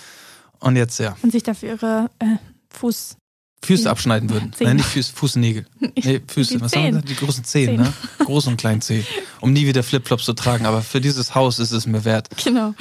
[0.60, 2.36] und jetzt ja Und sich dafür ihre äh,
[2.70, 3.16] Fuß.
[3.64, 4.52] Füße abschneiden würden.
[4.52, 4.66] Zehen.
[4.68, 5.66] Nein, nicht Füße, Fußnägel.
[6.04, 6.54] Nee, Füße.
[6.54, 7.02] Die Was haben wir?
[7.02, 7.80] Die großen Zehen, Zehen.
[7.82, 7.92] ne?
[8.24, 9.06] Großen und kleinen Zehen.
[9.40, 10.66] Um nie wieder Flipflops zu tragen.
[10.66, 12.28] Aber für dieses Haus ist es mir wert.
[12.44, 12.74] Genau.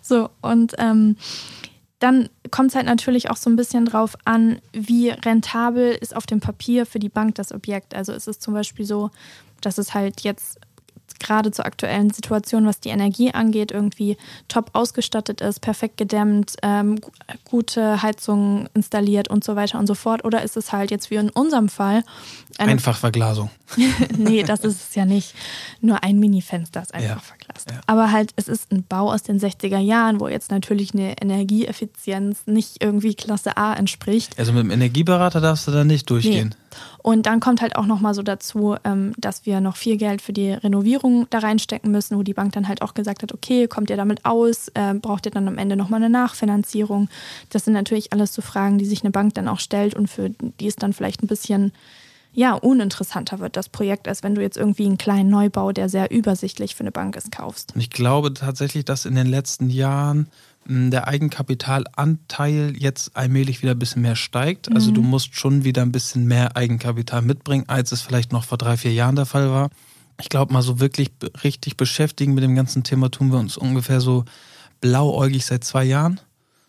[0.00, 1.16] So, und ähm,
[1.98, 6.26] dann kommt es halt natürlich auch so ein bisschen drauf an, wie rentabel ist auf
[6.26, 7.94] dem Papier für die Bank das Objekt.
[7.94, 9.10] Also ist es zum Beispiel so,
[9.60, 10.58] dass es halt jetzt
[11.20, 14.16] gerade zur aktuellen Situation, was die Energie angeht, irgendwie
[14.48, 17.10] top ausgestattet ist, perfekt gedämmt, ähm, gu-
[17.44, 20.24] gute Heizungen installiert und so weiter und so fort.
[20.24, 22.02] Oder ist es halt jetzt wie in unserem Fall
[22.58, 23.50] eine Einfachverglasung.
[24.16, 25.34] nee, das ist es ja nicht.
[25.80, 27.18] Nur ein Mini-Fenster ist einfach Ja.
[27.18, 27.70] verglast.
[27.70, 27.80] Ja.
[27.86, 32.46] Aber halt, es ist ein Bau aus den 60er Jahren, wo jetzt natürlich eine Energieeffizienz
[32.46, 34.38] nicht irgendwie Klasse A entspricht.
[34.38, 36.54] Also mit dem Energieberater darfst du da nicht durchgehen.
[37.02, 40.32] Und dann kommt halt auch nochmal so dazu, ähm, dass wir noch viel Geld für
[40.32, 43.90] die Renovierung da reinstecken müssen, wo die Bank dann halt auch gesagt hat, okay, kommt
[43.90, 44.70] ihr damit aus?
[44.74, 47.08] Ähm, braucht ihr dann am Ende nochmal eine Nachfinanzierung?
[47.50, 50.30] Das sind natürlich alles so Fragen, die sich eine Bank dann auch stellt und für
[50.30, 51.72] die es dann vielleicht ein bisschen
[52.34, 56.10] ja, uninteressanter wird das Projekt, als wenn du jetzt irgendwie einen kleinen Neubau, der sehr
[56.10, 57.72] übersichtlich für eine Bank ist, kaufst.
[57.76, 60.26] Ich glaube tatsächlich, dass in den letzten Jahren
[60.66, 64.72] der Eigenkapitalanteil jetzt allmählich wieder ein bisschen mehr steigt.
[64.74, 64.94] Also Mhm.
[64.94, 68.76] du musst schon wieder ein bisschen mehr Eigenkapital mitbringen, als es vielleicht noch vor drei,
[68.76, 69.70] vier Jahren der Fall war.
[70.20, 71.10] Ich glaube, mal so wirklich
[71.42, 74.24] richtig beschäftigen mit dem ganzen Thema tun wir uns ungefähr so
[74.80, 76.20] blauäugig seit zwei Jahren.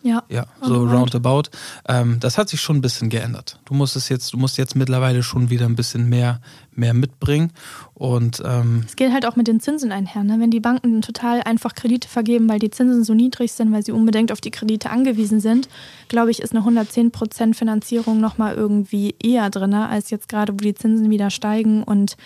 [0.02, 0.22] Ja.
[0.28, 1.50] Ja, so Roundabout.
[1.88, 3.58] Ähm, das hat sich schon ein bisschen geändert.
[3.64, 6.40] Du musst es jetzt, du musst jetzt mittlerweile schon wieder ein bisschen mehr,
[6.72, 7.50] mehr mitbringen.
[7.94, 10.22] Und ähm, Es geht halt auch mit den Zinsen einher.
[10.22, 10.36] Ne?
[10.38, 13.92] Wenn die Banken total einfach Kredite vergeben, weil die Zinsen so niedrig sind, weil sie
[13.92, 15.68] unbedingt auf die Kredite angewiesen sind,
[16.08, 20.74] glaube ich, ist eine 110% Finanzierung nochmal irgendwie eher drin, als jetzt gerade, wo die
[20.74, 22.16] Zinsen wieder steigen und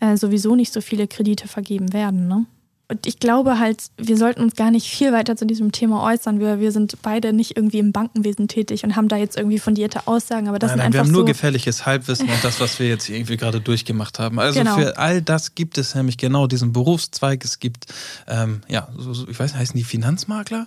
[0.00, 2.28] äh, sowieso nicht so viele Kredite vergeben werden.
[2.28, 2.46] Ne?
[2.90, 6.40] Und ich glaube halt, wir sollten uns gar nicht viel weiter zu diesem Thema äußern.
[6.40, 10.08] Wir, wir sind beide nicht irgendwie im Bankenwesen tätig und haben da jetzt irgendwie fundierte
[10.08, 11.26] Aussagen, aber das nein, sind nein, wir einfach haben nur so.
[11.26, 14.40] gefährliches Halbwissen und das, was wir jetzt irgendwie gerade durchgemacht haben.
[14.40, 14.74] Also Genau.
[14.74, 17.44] für all das gibt es nämlich genau diesen Berufszweig.
[17.44, 17.86] Es gibt,
[18.26, 20.66] ähm, ja, so, so, ich weiß nicht, heißen die Finanzmakler?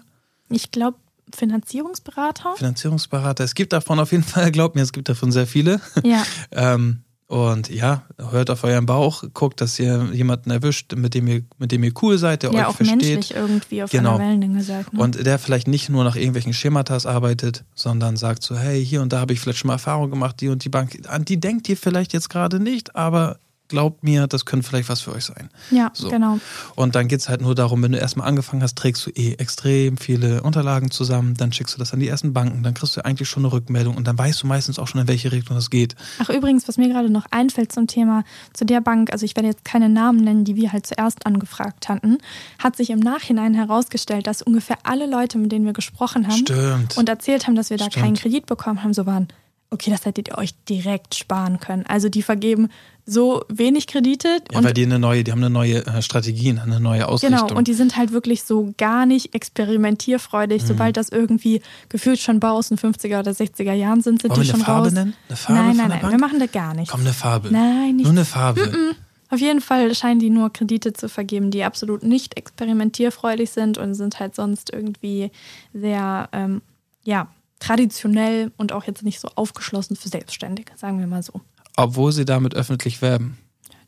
[0.50, 0.98] Ich glaube,
[1.36, 2.56] Finanzierungsberater.
[2.56, 3.44] Finanzierungsberater.
[3.44, 5.82] Es gibt davon auf jeden Fall, glaubt mir, es gibt davon sehr viele.
[6.04, 6.24] Ja.
[6.52, 7.03] Ähm,
[7.34, 11.72] und ja, hört auf euren Bauch, guckt, dass ihr jemanden erwischt, mit dem ihr, mit
[11.72, 13.02] dem ihr cool seid, der ja, euch auch versteht.
[13.02, 14.18] menschlich irgendwie auf Genau.
[14.18, 14.94] einer Wellenlänge seid.
[14.94, 15.00] Ne?
[15.00, 19.12] Und der vielleicht nicht nur nach irgendwelchen Schematas arbeitet, sondern sagt so, hey, hier und
[19.14, 21.68] da habe ich vielleicht schon mal Erfahrung gemacht, die und die Bank, an die denkt
[21.70, 23.38] ihr vielleicht jetzt gerade nicht, aber
[23.74, 25.50] glaubt mir, das könnte vielleicht was für euch sein.
[25.72, 26.08] ja, so.
[26.08, 26.38] genau.
[26.76, 29.34] Und dann geht es halt nur darum, wenn du erstmal angefangen hast, trägst du eh
[29.34, 33.04] extrem viele Unterlagen zusammen, dann schickst du das an die ersten Banken, dann kriegst du
[33.04, 35.72] eigentlich schon eine Rückmeldung und dann weißt du meistens auch schon, in welche Richtung das
[35.72, 35.96] geht.
[36.20, 39.50] Ach, übrigens, was mir gerade noch einfällt zum Thema, zu der Bank, also ich werde
[39.50, 42.20] jetzt keine Namen nennen, die wir halt zuerst angefragt hatten,
[42.60, 46.96] hat sich im Nachhinein herausgestellt, dass ungefähr alle Leute, mit denen wir gesprochen haben Stimmt.
[46.96, 48.06] und erzählt haben, dass wir da Stimmt.
[48.06, 49.30] keinen Kredit bekommen haben, so waren,
[49.74, 51.84] okay, das hättet ihr euch direkt sparen können.
[51.88, 52.70] Also die vergeben
[53.06, 56.58] so wenig Kredite ja, und weil die eine neue, die haben eine neue äh, Strategie,
[56.58, 57.48] eine neue Ausrichtung.
[57.48, 60.62] Genau, und die sind halt wirklich so gar nicht experimentierfreudig.
[60.64, 60.68] Mhm.
[60.68, 64.42] Sobald das irgendwie gefühlt schon Bau aus den 50er oder 60er Jahren sind, sind Wollen
[64.42, 64.94] die wir schon eine Farbe raus.
[64.94, 65.14] nennen?
[65.28, 66.14] Eine Farbe nein, nein, nein, Bank?
[66.14, 66.92] wir machen das gar nicht.
[66.92, 67.50] Komm, eine Farbe.
[67.52, 68.04] Nein, nicht.
[68.04, 68.96] Nur eine Farbe.
[69.30, 73.96] Auf jeden Fall scheinen die nur Kredite zu vergeben, die absolut nicht experimentierfreudig sind und
[73.96, 75.32] sind halt sonst irgendwie
[75.74, 76.62] sehr, ähm,
[77.04, 77.28] ja,
[77.60, 81.42] traditionell und auch jetzt nicht so aufgeschlossen für Selbstständige, sagen wir mal so.
[81.76, 83.38] Obwohl sie damit öffentlich werben.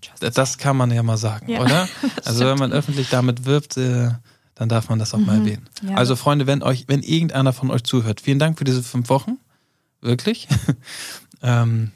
[0.01, 1.87] Just Das kann man ja mal sagen, Ja, oder?
[2.25, 2.59] Also wenn stimmt.
[2.59, 4.11] man öffentlich damit wirbt, äh,
[4.55, 5.41] dann darf man das auch mal Mhm.
[5.45, 5.69] erwähnen.
[5.87, 5.95] Ja.
[5.97, 9.37] Also Freunde, wenn euch, wenn irgendeiner von euch zuhört, vielen Dank für diese fünf Wochen.
[10.01, 10.47] Wirklich.
[11.41, 11.91] ähm,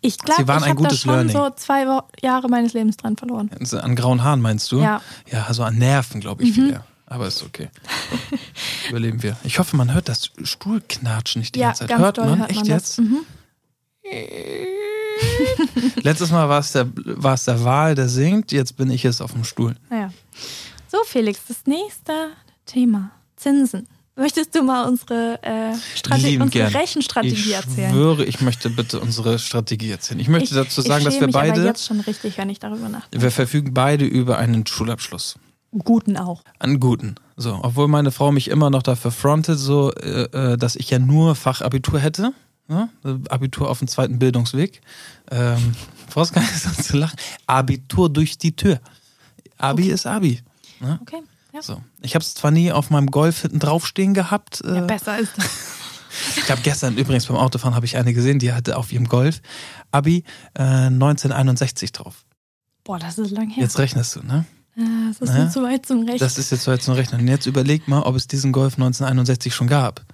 [0.00, 1.36] Ich glaube, Sie ich waren ein habe da schon Learning.
[1.36, 3.50] so zwei Wo Jahre meines Lebens dran verloren.
[3.72, 4.80] an grauen Haaren meinst du?
[4.80, 5.02] Ja.
[5.30, 6.54] Ja, also an Nerven, glaube ich, Mhm.
[6.54, 6.80] viel.
[7.06, 7.68] Aber ist okay.
[8.90, 9.36] Überleben wir.
[9.42, 11.98] Ich hoffe, man hört das Stuhlknatschen nicht die Ja, ganze Zeit.
[11.98, 12.38] hört man?
[12.38, 12.98] hört Echt man jetzt?
[12.98, 13.04] das.
[13.04, 13.20] Mhm.
[16.02, 18.52] Letztes Mal war es der, war es der Wal, der singt.
[18.52, 19.74] Jetzt bin ich es auf dem Stuhl.
[19.90, 20.12] Naja.
[20.90, 22.30] So, Felix, das nächste
[22.66, 23.10] Thema.
[23.36, 23.86] Zinsen.
[24.18, 26.72] Möchtest du mal unsere, äh, Strate unsere gern.
[26.72, 27.92] Rechenstrategie ich erzählen?
[27.92, 30.18] schwöre, ich möchte bitte unsere Strategie erzählen.
[30.18, 33.22] Ich möchte dazu sagen, ich dass wir beide, jetzt schon richtig, wenn ich darüber nachdenke.
[33.22, 35.36] wir verfügen beide über einen Schulabschluss.
[35.70, 36.42] Guten auch.
[36.58, 37.14] Einen guten.
[37.36, 40.98] So, obwohl meine Frau mich immer noch dafür frontet, so, äh, äh, dass ich ja
[40.98, 42.32] nur Fachabitur hätte.
[42.68, 42.88] Ne?
[43.30, 44.80] Abitur auf dem zweiten Bildungsweg.
[45.30, 45.74] Ähm,
[46.10, 47.16] brauchst gar nicht so zu lachen.
[47.46, 48.80] Abitur durch die Tür.
[49.56, 49.92] Abi Okay.
[49.92, 50.40] ist Abi.
[50.80, 50.98] Ne?
[51.02, 51.22] Okay.
[51.52, 51.62] Ja.
[51.62, 51.82] So.
[52.02, 54.60] Ich habe es zwar nie auf meinem Golf hinten draufstehen gehabt.
[54.64, 55.46] ja, Äh, besser ist das.
[56.36, 59.40] ich habe gestern übrigens beim Autofahren habe ich eine gesehen, die hatte auf ihrem Golf
[59.90, 62.24] Abi äh, 1961 drauf.
[62.84, 63.62] Boah, das ist lang her.
[63.64, 64.44] Jetzt rechnest du, ne?
[64.76, 65.44] Ja, das ist Ja.
[65.44, 66.20] mir zu weit zum Recht.
[66.20, 67.22] Das ist jetzt so jetzt zum Rechnen.
[67.22, 70.04] Und jetzt überleg mal, ob es diesen Golf 1961 schon gab.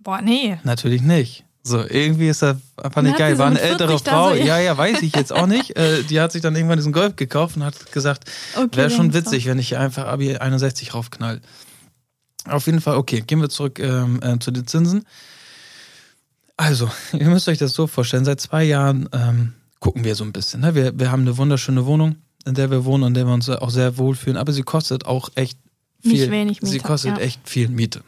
[0.00, 0.58] Boah, nee.
[0.64, 1.44] Natürlich nicht.
[1.64, 3.34] So, irgendwie ist das einfach nicht geil.
[3.34, 5.76] sie War eine ältere 40 da Frau, so- ja, ja, weiß ich jetzt auch nicht.
[5.76, 9.14] Äh, die hat sich dann irgendwann diesen Golf gekauft und hat gesagt, Okay, wäre schon
[9.14, 11.40] witzig, wenn ich hier einfach Abi 61 raufknall.
[12.48, 15.06] Auf jeden Fall, okay, gehen wir zurück ähm, äh, zu den Zinsen.
[16.56, 20.32] Also, ihr müsst euch das so vorstellen, seit zwei Jahren ähm, gucken wir so ein
[20.32, 20.60] bisschen.
[20.60, 20.74] Ne?
[20.74, 23.48] Wir, wir haben eine wunderschöne Wohnung, in der wir wohnen und in der wir uns
[23.48, 25.58] auch sehr wohlfühlen, aber sie kostet auch echt
[26.00, 26.12] viel.
[26.12, 27.22] Nicht wenig Sie Miete, kostet ja.
[27.22, 28.02] echt viel Miete.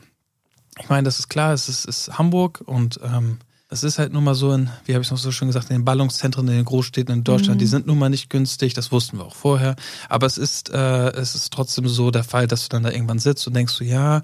[0.81, 3.39] Ich meine, das ist klar, es ist, ist Hamburg und ähm,
[3.75, 5.69] es ist halt nun mal so in, wie habe ich es noch so schön gesagt,
[5.69, 7.59] in den Ballungszentren in den Großstädten in Deutschland, Mhm.
[7.59, 9.75] die sind nun mal nicht günstig, das wussten wir auch vorher.
[10.09, 13.19] Aber es ist, äh, es ist trotzdem so der Fall, dass du dann da irgendwann
[13.19, 14.21] sitzt und denkst so, ja,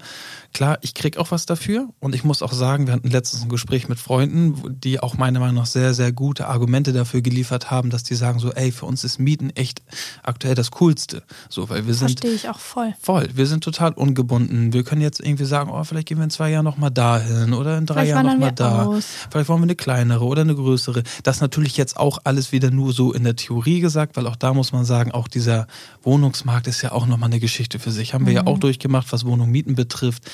[0.53, 1.89] klar, ich krieg auch was dafür.
[1.99, 5.39] Und ich muss auch sagen, wir hatten letztens ein Gespräch mit Freunden, die auch meiner
[5.41, 8.85] Meinung nach sehr, sehr gute Argumente dafür geliefert haben, dass die sagen so, ey, für
[8.85, 9.81] uns ist Mieten echt
[10.23, 11.23] aktuell das Coolste.
[11.49, 12.93] So, weil wir sind Verstehe ich auch voll.
[13.01, 14.71] Voll, wir sind total ungebunden.
[14.71, 17.77] Wir können jetzt irgendwie sagen, oh, vielleicht gehen wir in zwei Jahren nochmal dahin oder
[17.77, 18.85] in drei Vielleicht Jahren nochmal da.
[18.85, 19.03] aus.
[19.29, 21.03] Vielleicht wollen wir eine kleinere oder eine größere.
[21.23, 24.53] Das natürlich jetzt auch alles wieder nur so in der Theorie gesagt, weil auch da
[24.53, 25.67] muss man sagen, auch dieser
[26.03, 28.13] Wohnungsmarkt ist ja auch nochmal eine Geschichte für sich.
[28.13, 30.29] Haben wir ja auch durchgemacht, was Wohnung mieten betrifft.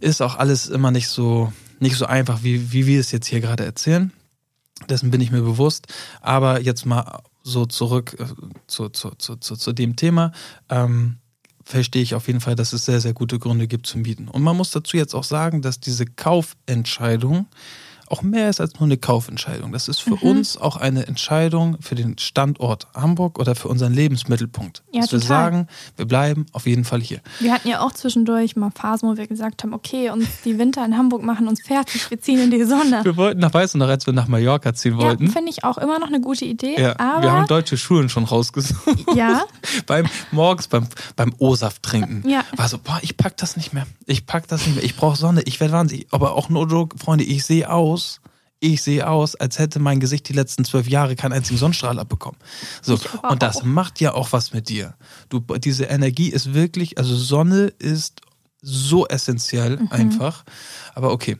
[0.00, 3.40] Ist auch alles immer nicht so, nicht so einfach, wie, wie wir es jetzt hier
[3.40, 4.12] gerade erzählen.
[4.88, 5.86] Dessen bin ich mir bewusst.
[6.20, 8.24] Aber jetzt mal so zurück äh,
[8.66, 10.32] zu, zu, zu, zu, zu dem Thema.
[10.68, 11.16] Ähm,
[11.64, 14.28] verstehe ich auf jeden Fall, dass es sehr, sehr gute Gründe gibt zum Mieten.
[14.28, 17.46] Und man muss dazu jetzt auch sagen, dass diese Kaufentscheidung
[18.12, 19.72] auch mehr ist als nur eine Kaufentscheidung.
[19.72, 20.22] Das ist für Mhm.
[20.22, 24.82] uns auch eine Entscheidung für den Standort Hamburg oder für unseren Lebensmittelpunkt.
[24.92, 25.28] Ja, dass wir total.
[25.28, 27.20] sagen, wir bleiben auf jeden Fall hier.
[27.40, 30.84] Wir hatten ja auch zwischendurch mal Phasen, wo wir gesagt haben, okay, uns die Winter
[30.84, 33.00] in Hamburg machen uns fertig, wir ziehen in die Sonne.
[33.04, 35.28] Wir wollten nach, noch, als wir nach Mallorca ziehen Ja, wollten?
[35.30, 36.80] finde ich auch immer noch eine gute Idee.
[36.80, 39.06] Ja, aber wir haben deutsche Schulen schon rausgesucht.
[39.16, 39.44] ja,
[39.86, 42.28] beim morgens beim beim O-Saft trinken.
[42.28, 42.44] Ja.
[42.56, 43.86] War so, boah, ich pack das nicht mehr.
[44.06, 44.84] Ich pack das nicht mehr.
[44.84, 45.42] Ich brauche Sonne.
[45.42, 46.06] Ich werde wahnsinnig.
[46.10, 48.01] Aber auch joke, Freunde, ich sehe aus.
[48.64, 52.38] Ich sehe aus, als hätte mein Gesicht die letzten zwölf Jahre keinen einzigen Sonnenstrahl abbekommen.
[52.80, 52.96] So,
[53.28, 54.94] und das macht ja auch was mit dir.
[55.30, 58.20] Du, diese Energie ist wirklich, also Sonne ist
[58.60, 59.88] so essentiell Mhm.
[59.90, 60.44] einfach.
[60.94, 61.38] Aber okay,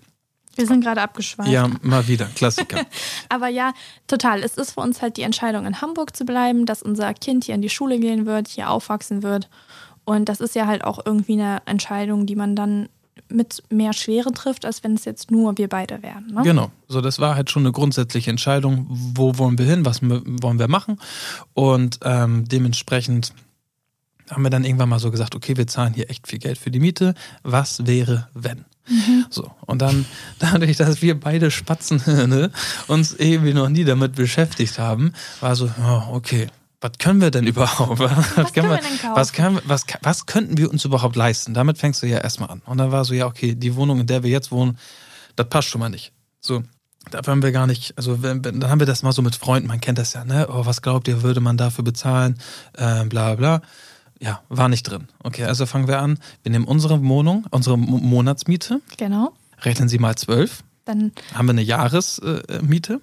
[0.57, 1.49] wir sind gerade abgeschweift.
[1.49, 2.85] ja, mal wieder, Klassiker.
[3.29, 3.73] Aber ja,
[4.09, 4.43] total.
[4.43, 7.55] Es ist für uns halt die Entscheidung, in Hamburg zu bleiben, dass unser Kind hier
[7.55, 9.49] in die Schule gehen wird, hier aufwachsen wird.
[10.05, 12.89] Und das ist ja halt auch irgendwie eine Entscheidung, die man dann
[13.33, 16.27] mit mehr Schwere trifft, als wenn es jetzt nur wir beide wären.
[16.33, 16.42] Ne?
[16.42, 16.71] Genau.
[16.88, 18.87] So, das war halt schon eine grundsätzliche Entscheidung.
[18.88, 19.85] Wo wollen wir hin?
[19.85, 20.99] Was wollen wir machen?
[21.55, 23.33] Und ähm, dementsprechend
[24.31, 26.71] haben wir dann irgendwann mal so gesagt, okay, wir zahlen hier echt viel Geld für
[26.71, 27.14] die Miete.
[27.42, 28.64] Was wäre, wenn?
[29.31, 30.05] So, und dann,
[30.38, 32.51] dadurch, dass wir beide Spatzenhirne
[32.88, 36.49] uns irgendwie noch nie damit beschäftigt haben, war so, oh, okay,
[36.83, 37.99] was können wir denn überhaupt?
[37.99, 39.16] Was, können wir denn kaufen?
[39.16, 41.55] was, können, was, was könnten wir uns überhaupt leisten?
[41.55, 42.61] Damit fängst du ja erstmal an.
[42.66, 44.77] Und dann war so, ja, okay, die Wohnung, in der wir jetzt wohnen,
[45.37, 46.12] das passt schon mal nicht.
[46.40, 46.62] So,
[47.11, 49.66] da haben wir gar nicht, also wenn, dann haben wir das mal so mit Freunden,
[49.68, 50.47] man kennt das ja, ne?
[50.51, 52.38] Oh, was glaubt ihr, würde man dafür bezahlen?
[52.77, 53.62] Äh, bla bla.
[54.21, 55.09] Ja, war nicht drin.
[55.25, 56.18] Okay, also fangen wir an.
[56.45, 59.33] Wir nehmen unsere Wohnung, unsere Mo- Monatsmiete, Genau.
[59.62, 62.95] rechnen sie mal zwölf, Dann haben wir eine Jahresmiete.
[62.95, 62.99] Äh,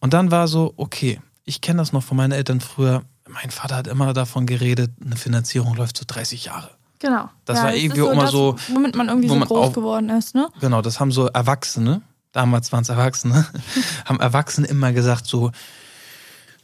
[0.00, 3.02] und dann war so, okay, ich kenne das noch von meinen Eltern früher.
[3.28, 6.70] Mein Vater hat immer davon geredet, eine Finanzierung läuft so 30 Jahre.
[6.98, 7.30] Genau.
[7.44, 9.72] Das war es irgendwie ist immer das, so, Womit man irgendwie wo so groß auf-
[9.72, 10.48] geworden ist, ne?
[10.60, 13.46] Genau, das haben so Erwachsene, damals waren es Erwachsene,
[14.04, 15.50] haben Erwachsene immer gesagt so,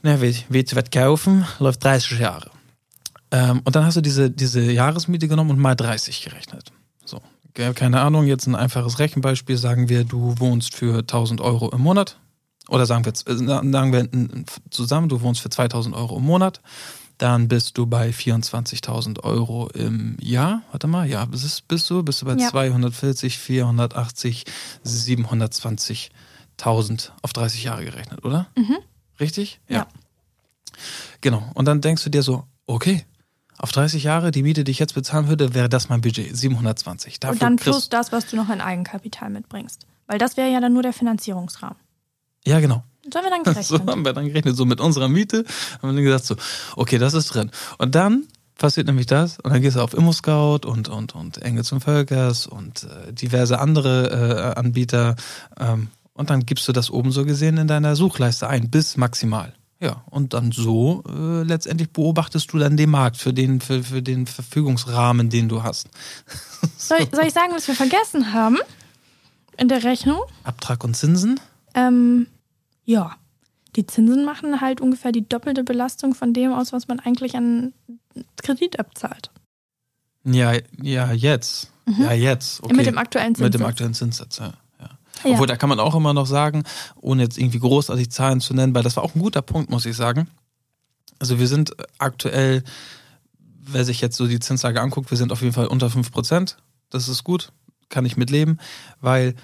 [0.02, 2.50] na, willst willst du was kaufen, läuft 30 Jahre.
[3.30, 6.72] Ähm, und dann hast du diese, diese Jahresmiete genommen und mal 30 gerechnet.
[7.04, 7.20] So,
[7.54, 12.18] keine Ahnung, jetzt ein einfaches Rechenbeispiel, sagen wir, du wohnst für 1000 Euro im Monat.
[12.68, 14.08] Oder sagen wir, äh, sagen wir
[14.70, 16.60] zusammen, du wohnst für 2000 Euro im Monat.
[17.18, 20.62] Dann bist du bei 24.000 Euro im Jahr.
[20.72, 22.02] Warte mal, ja, bist, du?
[22.02, 22.48] Bist du bei Ja.
[22.48, 24.44] 240, 480,
[24.84, 28.48] 720.000 auf 30 Jahre gerechnet, oder?
[28.56, 28.78] Mhm.
[29.20, 29.60] Richtig?
[29.68, 29.86] Ja.
[31.20, 31.48] Genau.
[31.54, 33.04] Und dann denkst du dir so, okay,
[33.58, 37.20] auf 30 Jahre, die Miete, die ich jetzt bezahlen würde, wäre das mein Budget, 720.
[37.20, 39.86] Dafür Und dann plus das, was du noch in Eigenkapital mitbringst.
[40.06, 41.76] Weil das wäre ja dann nur der Finanzierungsrahmen.
[42.46, 42.84] Ja, genau.
[43.12, 43.64] Sollen wir dann gerechnet?
[43.66, 45.44] So haben wir dann gerechnet, so mit unserer Miete.
[45.82, 46.36] Haben wir dann gesagt, so,
[46.76, 47.50] okay, das ist drin.
[47.78, 48.24] Und dann
[48.56, 49.38] passiert nämlich das.
[49.40, 53.58] Und dann gehst du auf ImmoScout und, und, und Engels und Völkers und äh, diverse
[53.58, 55.16] andere äh, Anbieter.
[55.58, 59.52] Ähm, Und dann gibst du das oben so gesehen in deiner Suchleiste ein, bis maximal.
[59.80, 64.00] Ja, und dann so äh, letztendlich beobachtest du dann den Markt für den, für, für
[64.02, 65.88] den Verfügungsrahmen, den du hast.
[66.78, 68.58] Soll, ich- soll ich sagen, was wir vergessen haben
[69.58, 70.20] in der Rechnung?
[70.44, 71.38] Abtrag und Zinsen?
[71.74, 72.28] Ähm,
[72.84, 73.16] ja.
[73.76, 77.72] Die Zinsen machen halt ungefähr die doppelte Belastung von dem aus, was man eigentlich an
[78.36, 79.30] Kredit abzahlt.
[80.24, 81.72] Ja, ja, jetzt.
[81.98, 82.62] Ja, jetzt.
[82.62, 82.72] Okay.
[82.72, 82.76] Mhm.
[82.76, 83.52] Mit dem aktuellen Zinssatz.
[83.52, 84.52] Mit dem aktuellen Zinssatz, ja.
[84.80, 84.90] ja.
[85.24, 85.32] Ja.
[85.32, 86.64] Obwohl, da kann man auch immer noch sagen,
[86.96, 89.86] ohne jetzt irgendwie großartig Zahlen zu nennen, weil das war auch ein guter Punkt, muss
[89.86, 90.28] ich sagen.
[91.18, 92.62] Also wir sind aktuell,
[93.60, 96.56] wer sich jetzt so die Zinslage anguckt, wir sind auf jeden Fall unter 5%.
[96.90, 97.52] Das ist gut,
[97.88, 98.60] kann ich mitleben,
[99.00, 99.34] weil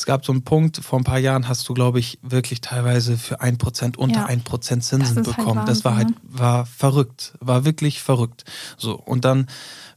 [0.00, 3.18] es gab so einen Punkt, vor ein paar Jahren hast du, glaube ich, wirklich teilweise
[3.18, 4.26] für 1% unter Ja.
[4.28, 5.66] 1% Zinsen Das halt bekommen.
[5.66, 8.44] das war halt, Wahnsinn, war verrückt, war wirklich verrückt.
[8.78, 9.46] So, und dann,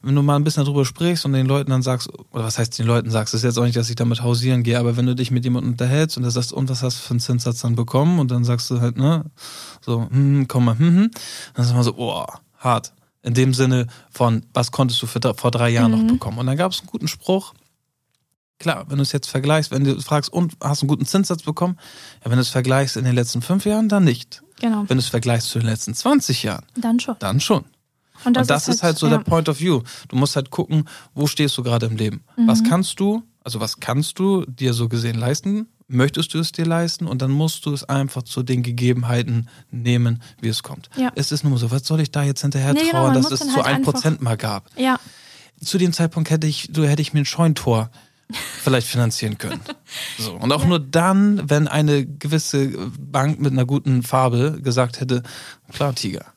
[0.01, 2.77] wenn du mal ein bisschen darüber sprichst und den Leuten dann sagst, oder was heißt
[2.77, 5.15] den Leuten sagst, ist jetzt auch nicht, dass ich damit hausieren gehe, aber wenn du
[5.15, 7.75] dich mit jemandem unterhältst und du sagst, und was hast du für einen Zinssatz dann
[7.75, 8.19] bekommen?
[8.19, 9.23] Und dann sagst du halt, ne,
[9.79, 11.11] so, hm, komm mal, hm, hm,
[11.53, 12.25] dann ist man so, oh,
[12.57, 12.91] hart.
[13.21, 16.39] In dem Sinne von, was konntest du für, vor drei Jahren noch bekommen?
[16.39, 17.53] Und dann gab es einen guten Spruch,
[18.63, 21.77] Klar, wenn du es jetzt vergleichst, wenn du fragst, und hast einen guten Zinssatz bekommen?
[22.23, 24.41] Ja, wenn du es vergleichst in den letzten fünf Jahren, dann nicht.
[24.61, 24.85] Genau.
[24.87, 27.15] Wenn du es vergleichst zu den letzten 20 Jahren, Dann schon.
[27.19, 27.65] dann schon.
[28.23, 29.17] Und und das ist halt so ja.
[29.17, 29.81] der Point of View.
[30.07, 32.23] Du musst halt gucken, wo stehst du gerade im Leben?
[32.37, 32.69] Was Mhm.
[32.69, 35.67] kannst du, also was kannst du dir so gesehen leisten?
[35.89, 37.05] Möchtest du es dir leisten?
[37.05, 40.89] Und dann musst du es einfach zu den Gegebenheiten nehmen, wie es kommt.
[40.95, 41.11] Ja.
[41.15, 43.31] Es ist nur so, was soll ich da jetzt hinterher Nee, genau, trauern, man dass
[43.33, 44.69] es zu halt ein einfach- Prozent mal gab?
[44.77, 44.97] Ja,
[45.61, 47.89] zu dem Zeitpunkt hätte ich, du hätte ich mir ein Scheuntor
[48.61, 49.61] vielleicht finanzieren können.
[50.17, 50.33] So.
[50.33, 52.69] Und auch nur dann, wenn eine gewisse
[52.99, 55.21] Bank mit einer guten Farbe gesagt hätte,
[55.71, 56.33] klar, Tiger,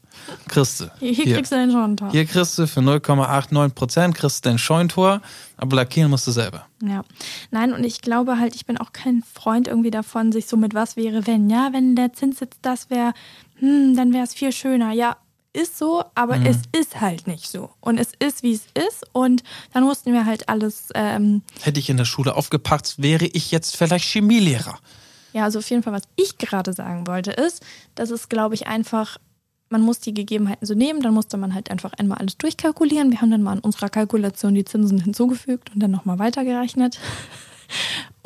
[0.49, 0.91] kriegst du.
[0.99, 2.11] hier, hier kriegst du den Schorntor.
[2.11, 5.23] Hier kriegst du für 0,89 Prozent kriegst du dein Scheuntor,
[5.57, 6.67] aber lackieren musst du selber.
[6.83, 7.03] Ja.
[7.51, 10.75] Nein, und ich glaube halt, ich bin auch kein Freund irgendwie davon, sich so mit
[10.75, 11.49] was wäre, wenn.
[11.49, 13.13] Ja, wenn der Zinssatz das wäre,
[13.59, 14.93] hm, dann wäre es viel schöner.
[14.93, 15.17] Ja,
[15.57, 17.71] ist so, aber es ist halt nicht so.
[17.81, 19.05] Und es ist, wie es ist.
[19.13, 19.43] Und
[19.73, 23.77] dann mussten wir halt alles, ähm, Hätte ich in der Schule aufgepackt, wäre ich jetzt
[23.77, 24.79] vielleicht Chemielehrer.
[25.33, 27.65] ja, also auf jeden Fall, was ich gerade sagen wollte, ist,
[27.95, 29.19] dass es, glaube ich, einfach,
[29.69, 33.11] man muss die Gegebenheiten so nehmen, dann musste man halt einfach einmal alles durchkalkulieren.
[33.11, 36.99] Wir haben dann mal in unserer Kalkulation die Zinsen hinzugefügt und dann nochmal weitergerechnet.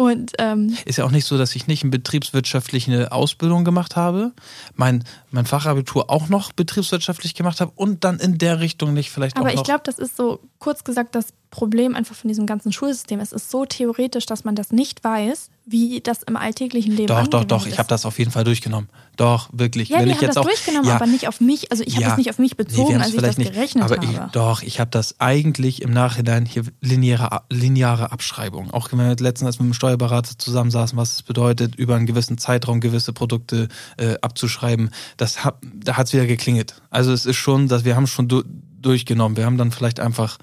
[0.01, 4.33] Und ähm, Ist ja auch nicht so, dass ich nicht eine betriebswirtschaftliche Ausbildung gemacht habe,
[4.75, 9.37] mein, mein Fachabitur auch noch betriebswirtschaftlich gemacht habe und dann in der Richtung nicht vielleicht
[9.37, 9.65] Aber auch ich noch.
[9.65, 13.19] glaube, das ist so kurz gesagt das Problem einfach von diesem ganzen Schulsystem.
[13.19, 17.27] Es ist so theoretisch, dass man das nicht weiß, wie das im alltäglichen Leben Doch,
[17.27, 17.79] doch, doch, ich ist.
[17.79, 18.89] habe das auf jeden Fall durchgenommen.
[19.17, 19.89] Doch, wirklich.
[19.89, 21.71] Ja, Wenn wir ich haben jetzt das auch, durchgenommen, ja, aber nicht auf mich.
[21.71, 22.09] Also ich habe ja.
[22.11, 24.07] das nicht auf mich Nee, bezogen, haben's als ich das vielleicht gerechnet aber habe.
[24.07, 28.71] Ich, doch, ich habe das eigentlich im Nachhinein hier lineare, lineare Abschreibung.
[28.73, 32.39] Auch wenn wir letztens als mit dem Steuerberater zusammensaßen, was es bedeutet, über einen gewissen
[32.39, 34.91] Zeitraum gewisse Produkte äh, abzuschreiben.
[35.17, 36.81] Das hat, da hat's wieder geklingelt.
[36.91, 38.43] Also es ist schon, dass wir haben schon du,
[38.81, 39.37] durchgenommen.
[39.37, 40.39] Wir haben dann vielleicht einfach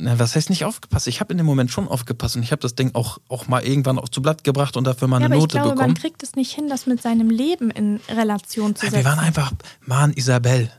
[0.00, 1.06] na, was heißt nicht aufgepasst?
[1.06, 3.62] Ich habe in dem Moment schon aufgepasst und ich habe das Ding auch, auch mal
[3.62, 5.92] irgendwann auch zu Blatt gebracht und dafür mal ja, eine aber ich Note glaube, bekommen.
[5.92, 9.04] man kriegt es nicht hin, das mit seinem Leben in Relation zu Nein, setzen.
[9.04, 9.52] wir waren einfach,
[9.84, 10.70] Mann, Isabel,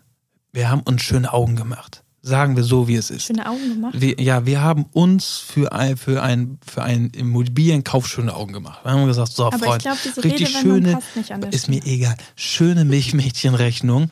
[0.52, 2.04] wir haben uns schöne Augen gemacht.
[2.24, 3.24] Sagen wir so, wie es ist.
[3.24, 4.00] Schöne Augen gemacht.
[4.00, 8.82] Wir, ja, wir haben uns für ein, für ein, für einen Immobilienkauf schöne Augen gemacht.
[8.84, 11.00] Wir haben gesagt, so, Aber ich Freund, glaube, diese richtig schöne,
[11.50, 14.12] ist mir egal, schöne Milchmädchenrechnung.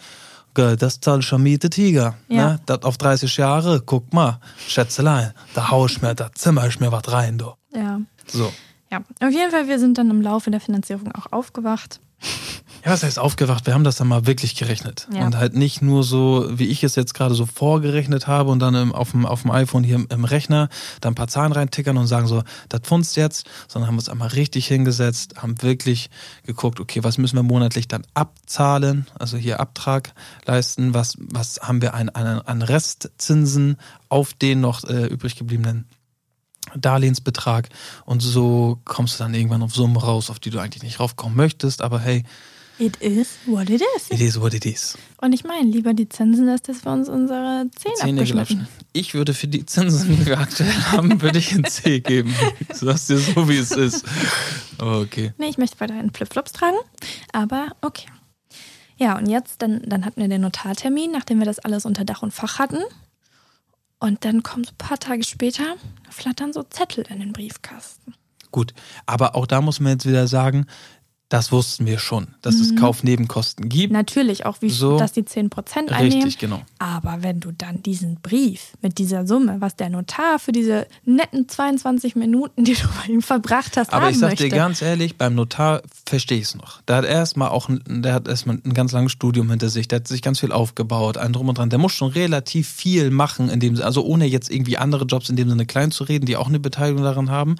[0.54, 2.16] Gell, Das zahl schon Miete Tiger.
[2.28, 2.52] Ja.
[2.52, 2.60] Ne?
[2.66, 6.92] Das auf 30 Jahre, guck mal, Schätzelein, da hau ich mir, da zimmer ich mir
[6.92, 7.54] was rein, du.
[7.74, 8.02] Ja.
[8.28, 8.52] So.
[8.92, 12.00] ja, auf jeden Fall, wir sind dann im Laufe der Finanzierung auch aufgewacht.
[12.86, 13.66] Ja, was heißt aufgewacht?
[13.66, 15.08] Wir haben das dann mal wirklich gerechnet.
[15.14, 15.26] Ja.
[15.26, 18.74] Und halt nicht nur so, wie ich es jetzt gerade so vorgerechnet habe und dann
[18.76, 20.70] im, auf, dem, auf dem iPhone hier im, im Rechner
[21.02, 24.30] da ein paar Zahlen reintickern und sagen so, das funzt jetzt, sondern haben uns einmal
[24.30, 26.10] richtig hingesetzt, haben wirklich
[26.46, 30.14] geguckt, okay, was müssen wir monatlich dann abzahlen, also hier Abtrag
[30.46, 35.86] leisten, was, was haben wir an, an, an Restzinsen auf den noch äh, übrig gebliebenen
[36.76, 37.70] Darlehensbetrag
[38.06, 41.36] und so kommst du dann irgendwann auf Summen raus, auf die du eigentlich nicht raufkommen
[41.36, 42.24] möchtest, aber hey,
[42.80, 44.10] It is what it is.
[44.10, 44.98] It is what it is.
[45.18, 48.68] Und ich meine, lieber die Zinsen, als dass wir uns unsere Zähne, Zähne abgeschnitten.
[48.94, 52.34] Ich würde für die Zinsen, die wir aktuell haben, würde ich ein C geben.
[52.70, 54.06] Ich sag's dir so, wie es ist.
[54.78, 55.34] Aber okay.
[55.38, 56.78] Nee, ich möchte weiterhin Flipflops tragen,
[57.34, 58.08] aber okay.
[58.96, 62.22] Ja, und jetzt, dann, dann hatten wir den Notartermin, nachdem wir das alles unter Dach
[62.22, 62.80] und Fach hatten.
[64.00, 65.76] Und dann kommen so ein paar Tage später,
[66.10, 68.14] flattern so Zettel in den Briefkasten.
[68.52, 68.74] Gut.
[69.06, 70.66] Aber auch da muss man jetzt wieder sagen,
[71.30, 73.94] Das wussten wir schon, dass es Kaufnebenkosten gibt.
[73.94, 74.98] Natürlich auch, wie So.
[74.98, 76.24] dass die 10% einnehmen.
[76.24, 76.62] Richtig, genau.
[76.80, 81.48] Aber wenn du dann diesen Brief mit dieser Summe, was der Notar für diese netten
[81.48, 84.46] 22 Minuten, die du bei ihm verbracht hast, Aber ich sag möchte.
[84.46, 86.82] dir ganz ehrlich, beim Notar verstehe ich es noch.
[86.84, 90.00] Der hat erstmal auch, ein- der hat erstmal ein ganz langes Studium hinter sich, der
[90.00, 91.70] hat sich ganz viel aufgebaut, ein drum und dran.
[91.70, 95.36] Der muss schon relativ viel machen, in dem, also ohne jetzt irgendwie andere Jobs in
[95.36, 97.56] dem Sinne klein zu reden, die auch eine Beteiligung daran haben,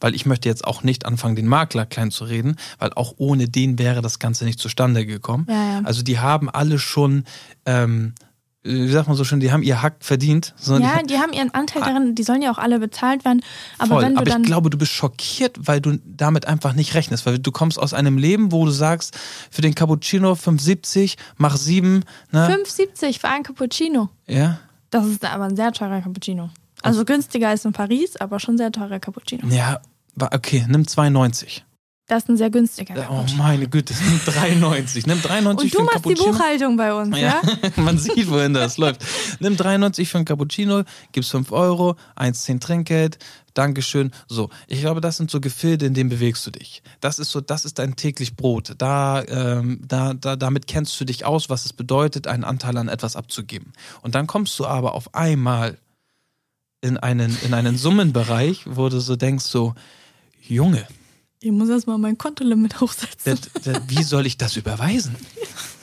[0.00, 3.48] weil ich möchte jetzt auch nicht anfangen, den Makler klein zu reden, weil auch ohne
[3.48, 5.46] den wäre das Ganze nicht zustande gekommen.
[5.48, 5.80] Ja, ja.
[5.84, 7.24] Also die haben alle schon,
[7.66, 8.14] ähm,
[8.64, 10.54] wie sagt man so schön, die haben ihr Hack verdient.
[10.66, 13.42] Ja, die, die haben ihren Anteil darin, die sollen ja auch alle bezahlt werden.
[13.78, 14.02] Aber Voll.
[14.02, 14.42] wenn du aber dann.
[14.42, 17.26] ich glaube, du bist schockiert, weil du damit einfach nicht rechnest.
[17.26, 19.18] Weil du kommst aus einem Leben, wo du sagst,
[19.50, 22.48] für den Cappuccino 5,70, mach 7, ne?
[22.48, 24.08] 5,70 für einen Cappuccino.
[24.26, 24.58] Ja?
[24.88, 26.48] Das ist aber ein sehr teurer Cappuccino.
[26.80, 29.46] Also günstiger als in Paris, aber schon sehr teurer Cappuccino.
[29.48, 29.80] Ja,
[30.18, 31.62] okay, nimm 2,90.
[32.06, 33.42] Das ist ein sehr günstiger Oh Cappuccino.
[33.42, 35.04] meine Güte, nimm 3,90.
[35.06, 36.32] Nimm 3,90 Und für du einen machst die Cappuccino.
[36.32, 37.40] Buchhaltung bei uns, ja?
[37.42, 37.42] Ja,
[37.76, 39.02] man sieht, wohin das läuft.
[39.40, 40.82] Nimm 93 für ein Cappuccino,
[41.12, 43.18] gibst 5 Euro, 1,10 Trinkgeld,
[43.54, 44.10] Dankeschön.
[44.28, 46.82] So, ich glaube, das sind so Gefilde, in denen bewegst du dich.
[47.00, 48.74] Das ist so, das ist dein täglich Brot.
[48.76, 52.88] Da, ähm, da, da, damit kennst du dich aus, was es bedeutet, einen Anteil an
[52.88, 53.72] etwas abzugeben.
[54.02, 55.78] Und dann kommst du aber auf einmal
[56.82, 59.74] in einen, in einen Summenbereich, wo du so denkst, so,
[60.46, 60.86] Junge,
[61.44, 63.38] Ich muss erstmal mein Kontolimit hochsetzen.
[63.54, 65.14] das, das, wie soll ich das überweisen?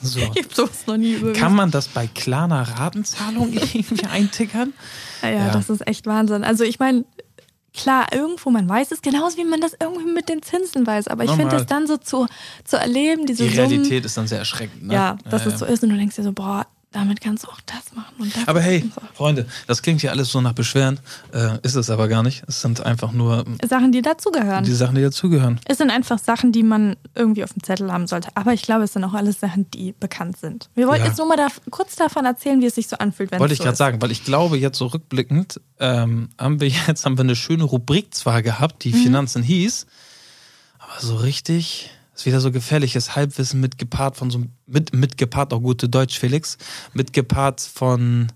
[0.03, 0.18] So.
[0.20, 1.39] Ich hab sowas noch nie überwiesen.
[1.39, 4.74] Kann man das bei Klarna Ratenzahlung irgendwie eintickern?
[5.22, 5.51] Ja, ja, Ja.
[5.51, 6.43] das ist echt Wahnsinn.
[6.43, 7.05] Also ich meine,
[7.76, 11.07] klar, irgendwo, man weiß es, genauso wie man das irgendwie mit den Zinsen weiß.
[11.07, 12.26] Aber ich finde das dann so zu,
[12.64, 13.68] zu erleben, diese Die Summen.
[13.70, 14.88] Realität ist dann sehr erschreckend.
[14.88, 14.95] Ne?
[14.95, 17.48] Ja, dass Ja, es so ist und du denkst dir so, boah, damit kannst du
[17.48, 18.48] auch das machen und das.
[18.48, 18.89] Aber hey.
[19.14, 21.00] Freunde, das klingt hier alles so nach Beschweren.
[21.34, 22.44] Äh, ist es aber gar nicht.
[22.48, 24.66] Es sind einfach nur Sachen, die dazugehören.
[24.66, 25.60] die Sachen, die dazugehören.
[25.66, 28.30] Es sind einfach Sachen, die man irgendwie auf dem Zettel haben sollte.
[28.36, 30.70] Aber ich glaube, es sind auch alles Sachen, die bekannt sind.
[30.76, 31.08] Wir wollten Ja.
[31.10, 33.60] jetzt nur mal da, kurz davon erzählen, wie es sich so anfühlt, wenn Wollte ich
[33.60, 37.24] so gerade sagen, weil ich glaube, jetzt so rückblickend ähm, haben wir jetzt haben wir
[37.24, 39.04] eine schöne Rubrik zwar gehabt, die Mhm.
[39.04, 39.86] Finanzen hieß,
[40.80, 41.89] aber so richtig
[42.22, 46.20] ist wieder so gefährliches Halbwissen mit gepaart von so mit mit gepaart auch gute Deutsch
[46.20, 46.58] Felix,
[46.94, 48.32] mit gepaart von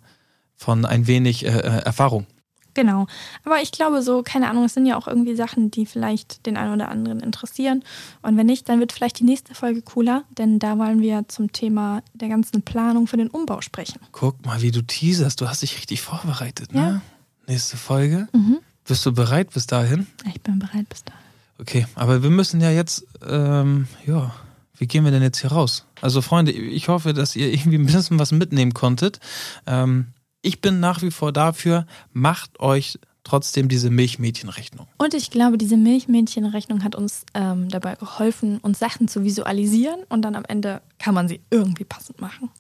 [0.56, 2.26] von ein wenig äh, äh, Erfahrung.
[2.74, 3.08] Genau.
[3.46, 6.58] Aber ich glaube so, keine Ahnung, es sind ja auch irgendwie Sachen, die vielleicht den
[6.58, 7.84] einen oder anderen interessieren.
[8.22, 11.54] Und wenn nicht, dann wird vielleicht die nächste Folge cooler, denn da wollen wir zum
[11.54, 14.02] Thema der ganzen Planung für den Umbau sprechen.
[14.12, 15.40] Guck mal, wie du teaserst.
[15.40, 16.82] Du hast dich richtig vorbereitet, ne?
[16.82, 17.02] Ja.
[17.48, 18.28] Nächste Folge.
[18.34, 18.58] Mhm.
[18.86, 20.08] Bist du bereit bis dahin?
[20.28, 21.15] Ich bin bereit bis dahin.
[21.60, 24.34] Okay, aber wir müssen ja jetzt, ähm, ja,
[24.78, 25.86] wie gehen wir denn jetzt hier raus?
[26.02, 29.20] Also Freunde, ich hoffe, dass ihr irgendwie ein bisschen was mitnehmen konntet.
[29.66, 30.08] Ähm,
[30.42, 34.88] ich bin nach wie vor dafür, macht euch trotzdem diese Milchmädchenrechnung.
[34.98, 40.22] Und ich glaube, diese Milchmädchenrechnung hat uns ähm, dabei geholfen, uns Sachen zu visualisieren und
[40.22, 42.52] dann am Ende kann man sie irgendwie passend machen.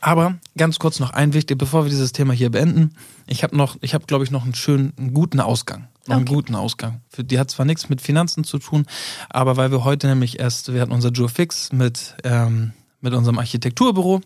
[0.00, 2.94] Aber ganz kurz noch ein wichtig, bevor wir dieses Thema hier beenden.
[3.26, 5.88] Ich habe noch, ich habe glaube ich noch einen schönen, einen guten Ausgang.
[6.06, 6.34] Noch einen Okay.
[6.34, 7.00] guten Ausgang.
[7.16, 8.86] Die hat zwar nichts mit Finanzen zu tun,
[9.30, 13.38] aber weil wir heute nämlich erst, wir hatten unser Joe Fix mit, ähm, mit unserem
[13.38, 14.20] Architekturbüro.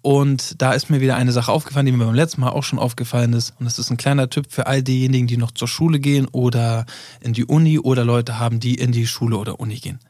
[0.00, 2.78] Und da ist mir wieder eine Sache aufgefallen, die mir beim letzten Mal auch schon
[2.80, 3.54] aufgefallen ist.
[3.58, 6.86] Und das ist ein kleiner Tipp für all diejenigen, die noch zur Schule gehen oder
[7.20, 10.00] in die Uni oder Leute haben, die in die Schule oder Uni gehen.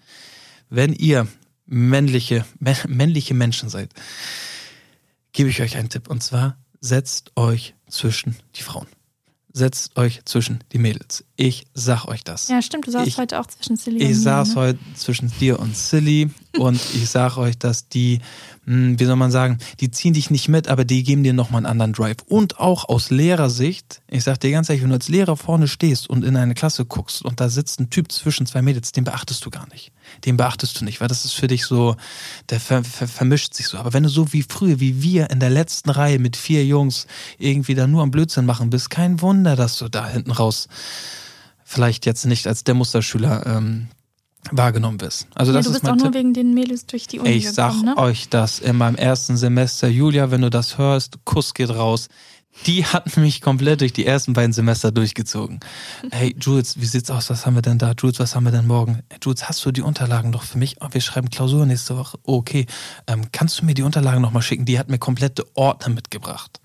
[0.70, 1.26] Wenn ihr
[1.66, 3.90] männliche, mä- männliche Menschen seid,
[5.32, 6.08] gebe ich euch einen Tipp.
[6.08, 8.86] Und zwar setzt euch zwischen die Frauen.
[9.54, 11.24] Setzt euch zwischen die Mädels.
[11.36, 12.48] Ich sag euch das.
[12.48, 14.54] Ja, stimmt, du saßt Ich- heute auch zwischen Silly und Ich mir, saß ne?
[14.56, 18.20] heute zwischen dir und Silly und ich sag euch, dass die,
[18.64, 21.66] wie soll man sagen, die ziehen dich nicht mit, aber die geben dir nochmal einen
[21.66, 22.18] anderen Drive.
[22.26, 26.08] Und auch aus Lehrersicht, ich sag dir ganz ehrlich, wenn du als Lehrer vorne stehst
[26.08, 29.44] und in eine Klasse guckst und da sitzt ein Typ zwischen zwei Mädels, den beachtest
[29.44, 29.90] du gar nicht.
[30.24, 31.96] Den beachtest du nicht, weil das ist für dich so,
[32.50, 33.78] der ver ver vermischt sich so.
[33.78, 37.08] Aber wenn du so wie früher, wie wir in der letzten Reihe mit vier Jungs
[37.38, 40.68] irgendwie da nur am Blödsinn machen bist, kein Wunder, dass du da hinten raus
[41.64, 43.88] vielleicht jetzt nicht als der Musterschüler ähm,
[44.50, 45.28] wahrgenommen wirst.
[45.34, 46.20] Also Ja, das du ist bist mein auch nur Tipp.
[46.20, 47.96] wegen den Mädels durch die Uni ich sag gekommen, ne?
[47.96, 49.88] euch das in meinem ersten Semester.
[49.88, 52.08] Julia, wenn du das hörst, Kuss geht raus.
[52.66, 55.60] Die hat mich komplett durch die ersten beiden Semester durchgezogen.
[56.10, 57.30] Hey, Jules, wie sieht's aus?
[57.30, 57.92] Was haben wir denn da?
[57.98, 58.96] Jules, was haben wir denn morgen?
[59.10, 60.76] Hey, Jules, hast du die Unterlagen noch für mich?
[60.82, 62.18] Oh, wir schreiben Klausur nächste Woche.
[62.24, 62.66] Oh, okay.
[63.06, 64.64] Ähm, kannst du mir die Unterlagen nochmal schicken?
[64.66, 66.60] Die hat mir komplette Ordner mitgebracht.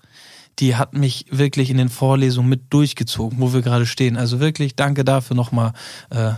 [0.58, 4.16] Die hat mich wirklich in den Vorlesungen mit durchgezogen, wo wir gerade stehen.
[4.16, 5.72] Also wirklich, danke dafür nochmal.
[6.10, 6.32] Äh,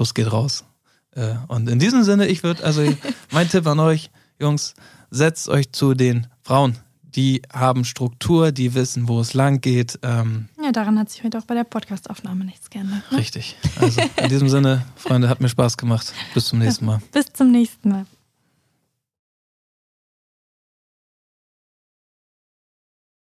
[0.00, 0.64] Kuss geht raus.
[1.10, 2.80] Äh, und in diesem Sinne, ich würde, also
[3.32, 4.72] mein Tipp an euch, Jungs,
[5.10, 6.78] setzt euch zu den Frauen.
[7.02, 9.98] Die haben Struktur, die wissen, wo es lang geht.
[10.02, 13.02] Ähm, Ja, daran hat sich heute auch bei der Podcastaufnahme nichts geändert.
[13.12, 13.18] Ne?
[13.18, 13.56] Richtig.
[13.78, 16.14] Also in diesem Sinne, Freunde, hat mir Spaß gemacht.
[16.32, 17.02] Bis zum nächsten Mal.
[17.12, 18.06] Bis zum nächsten Mal.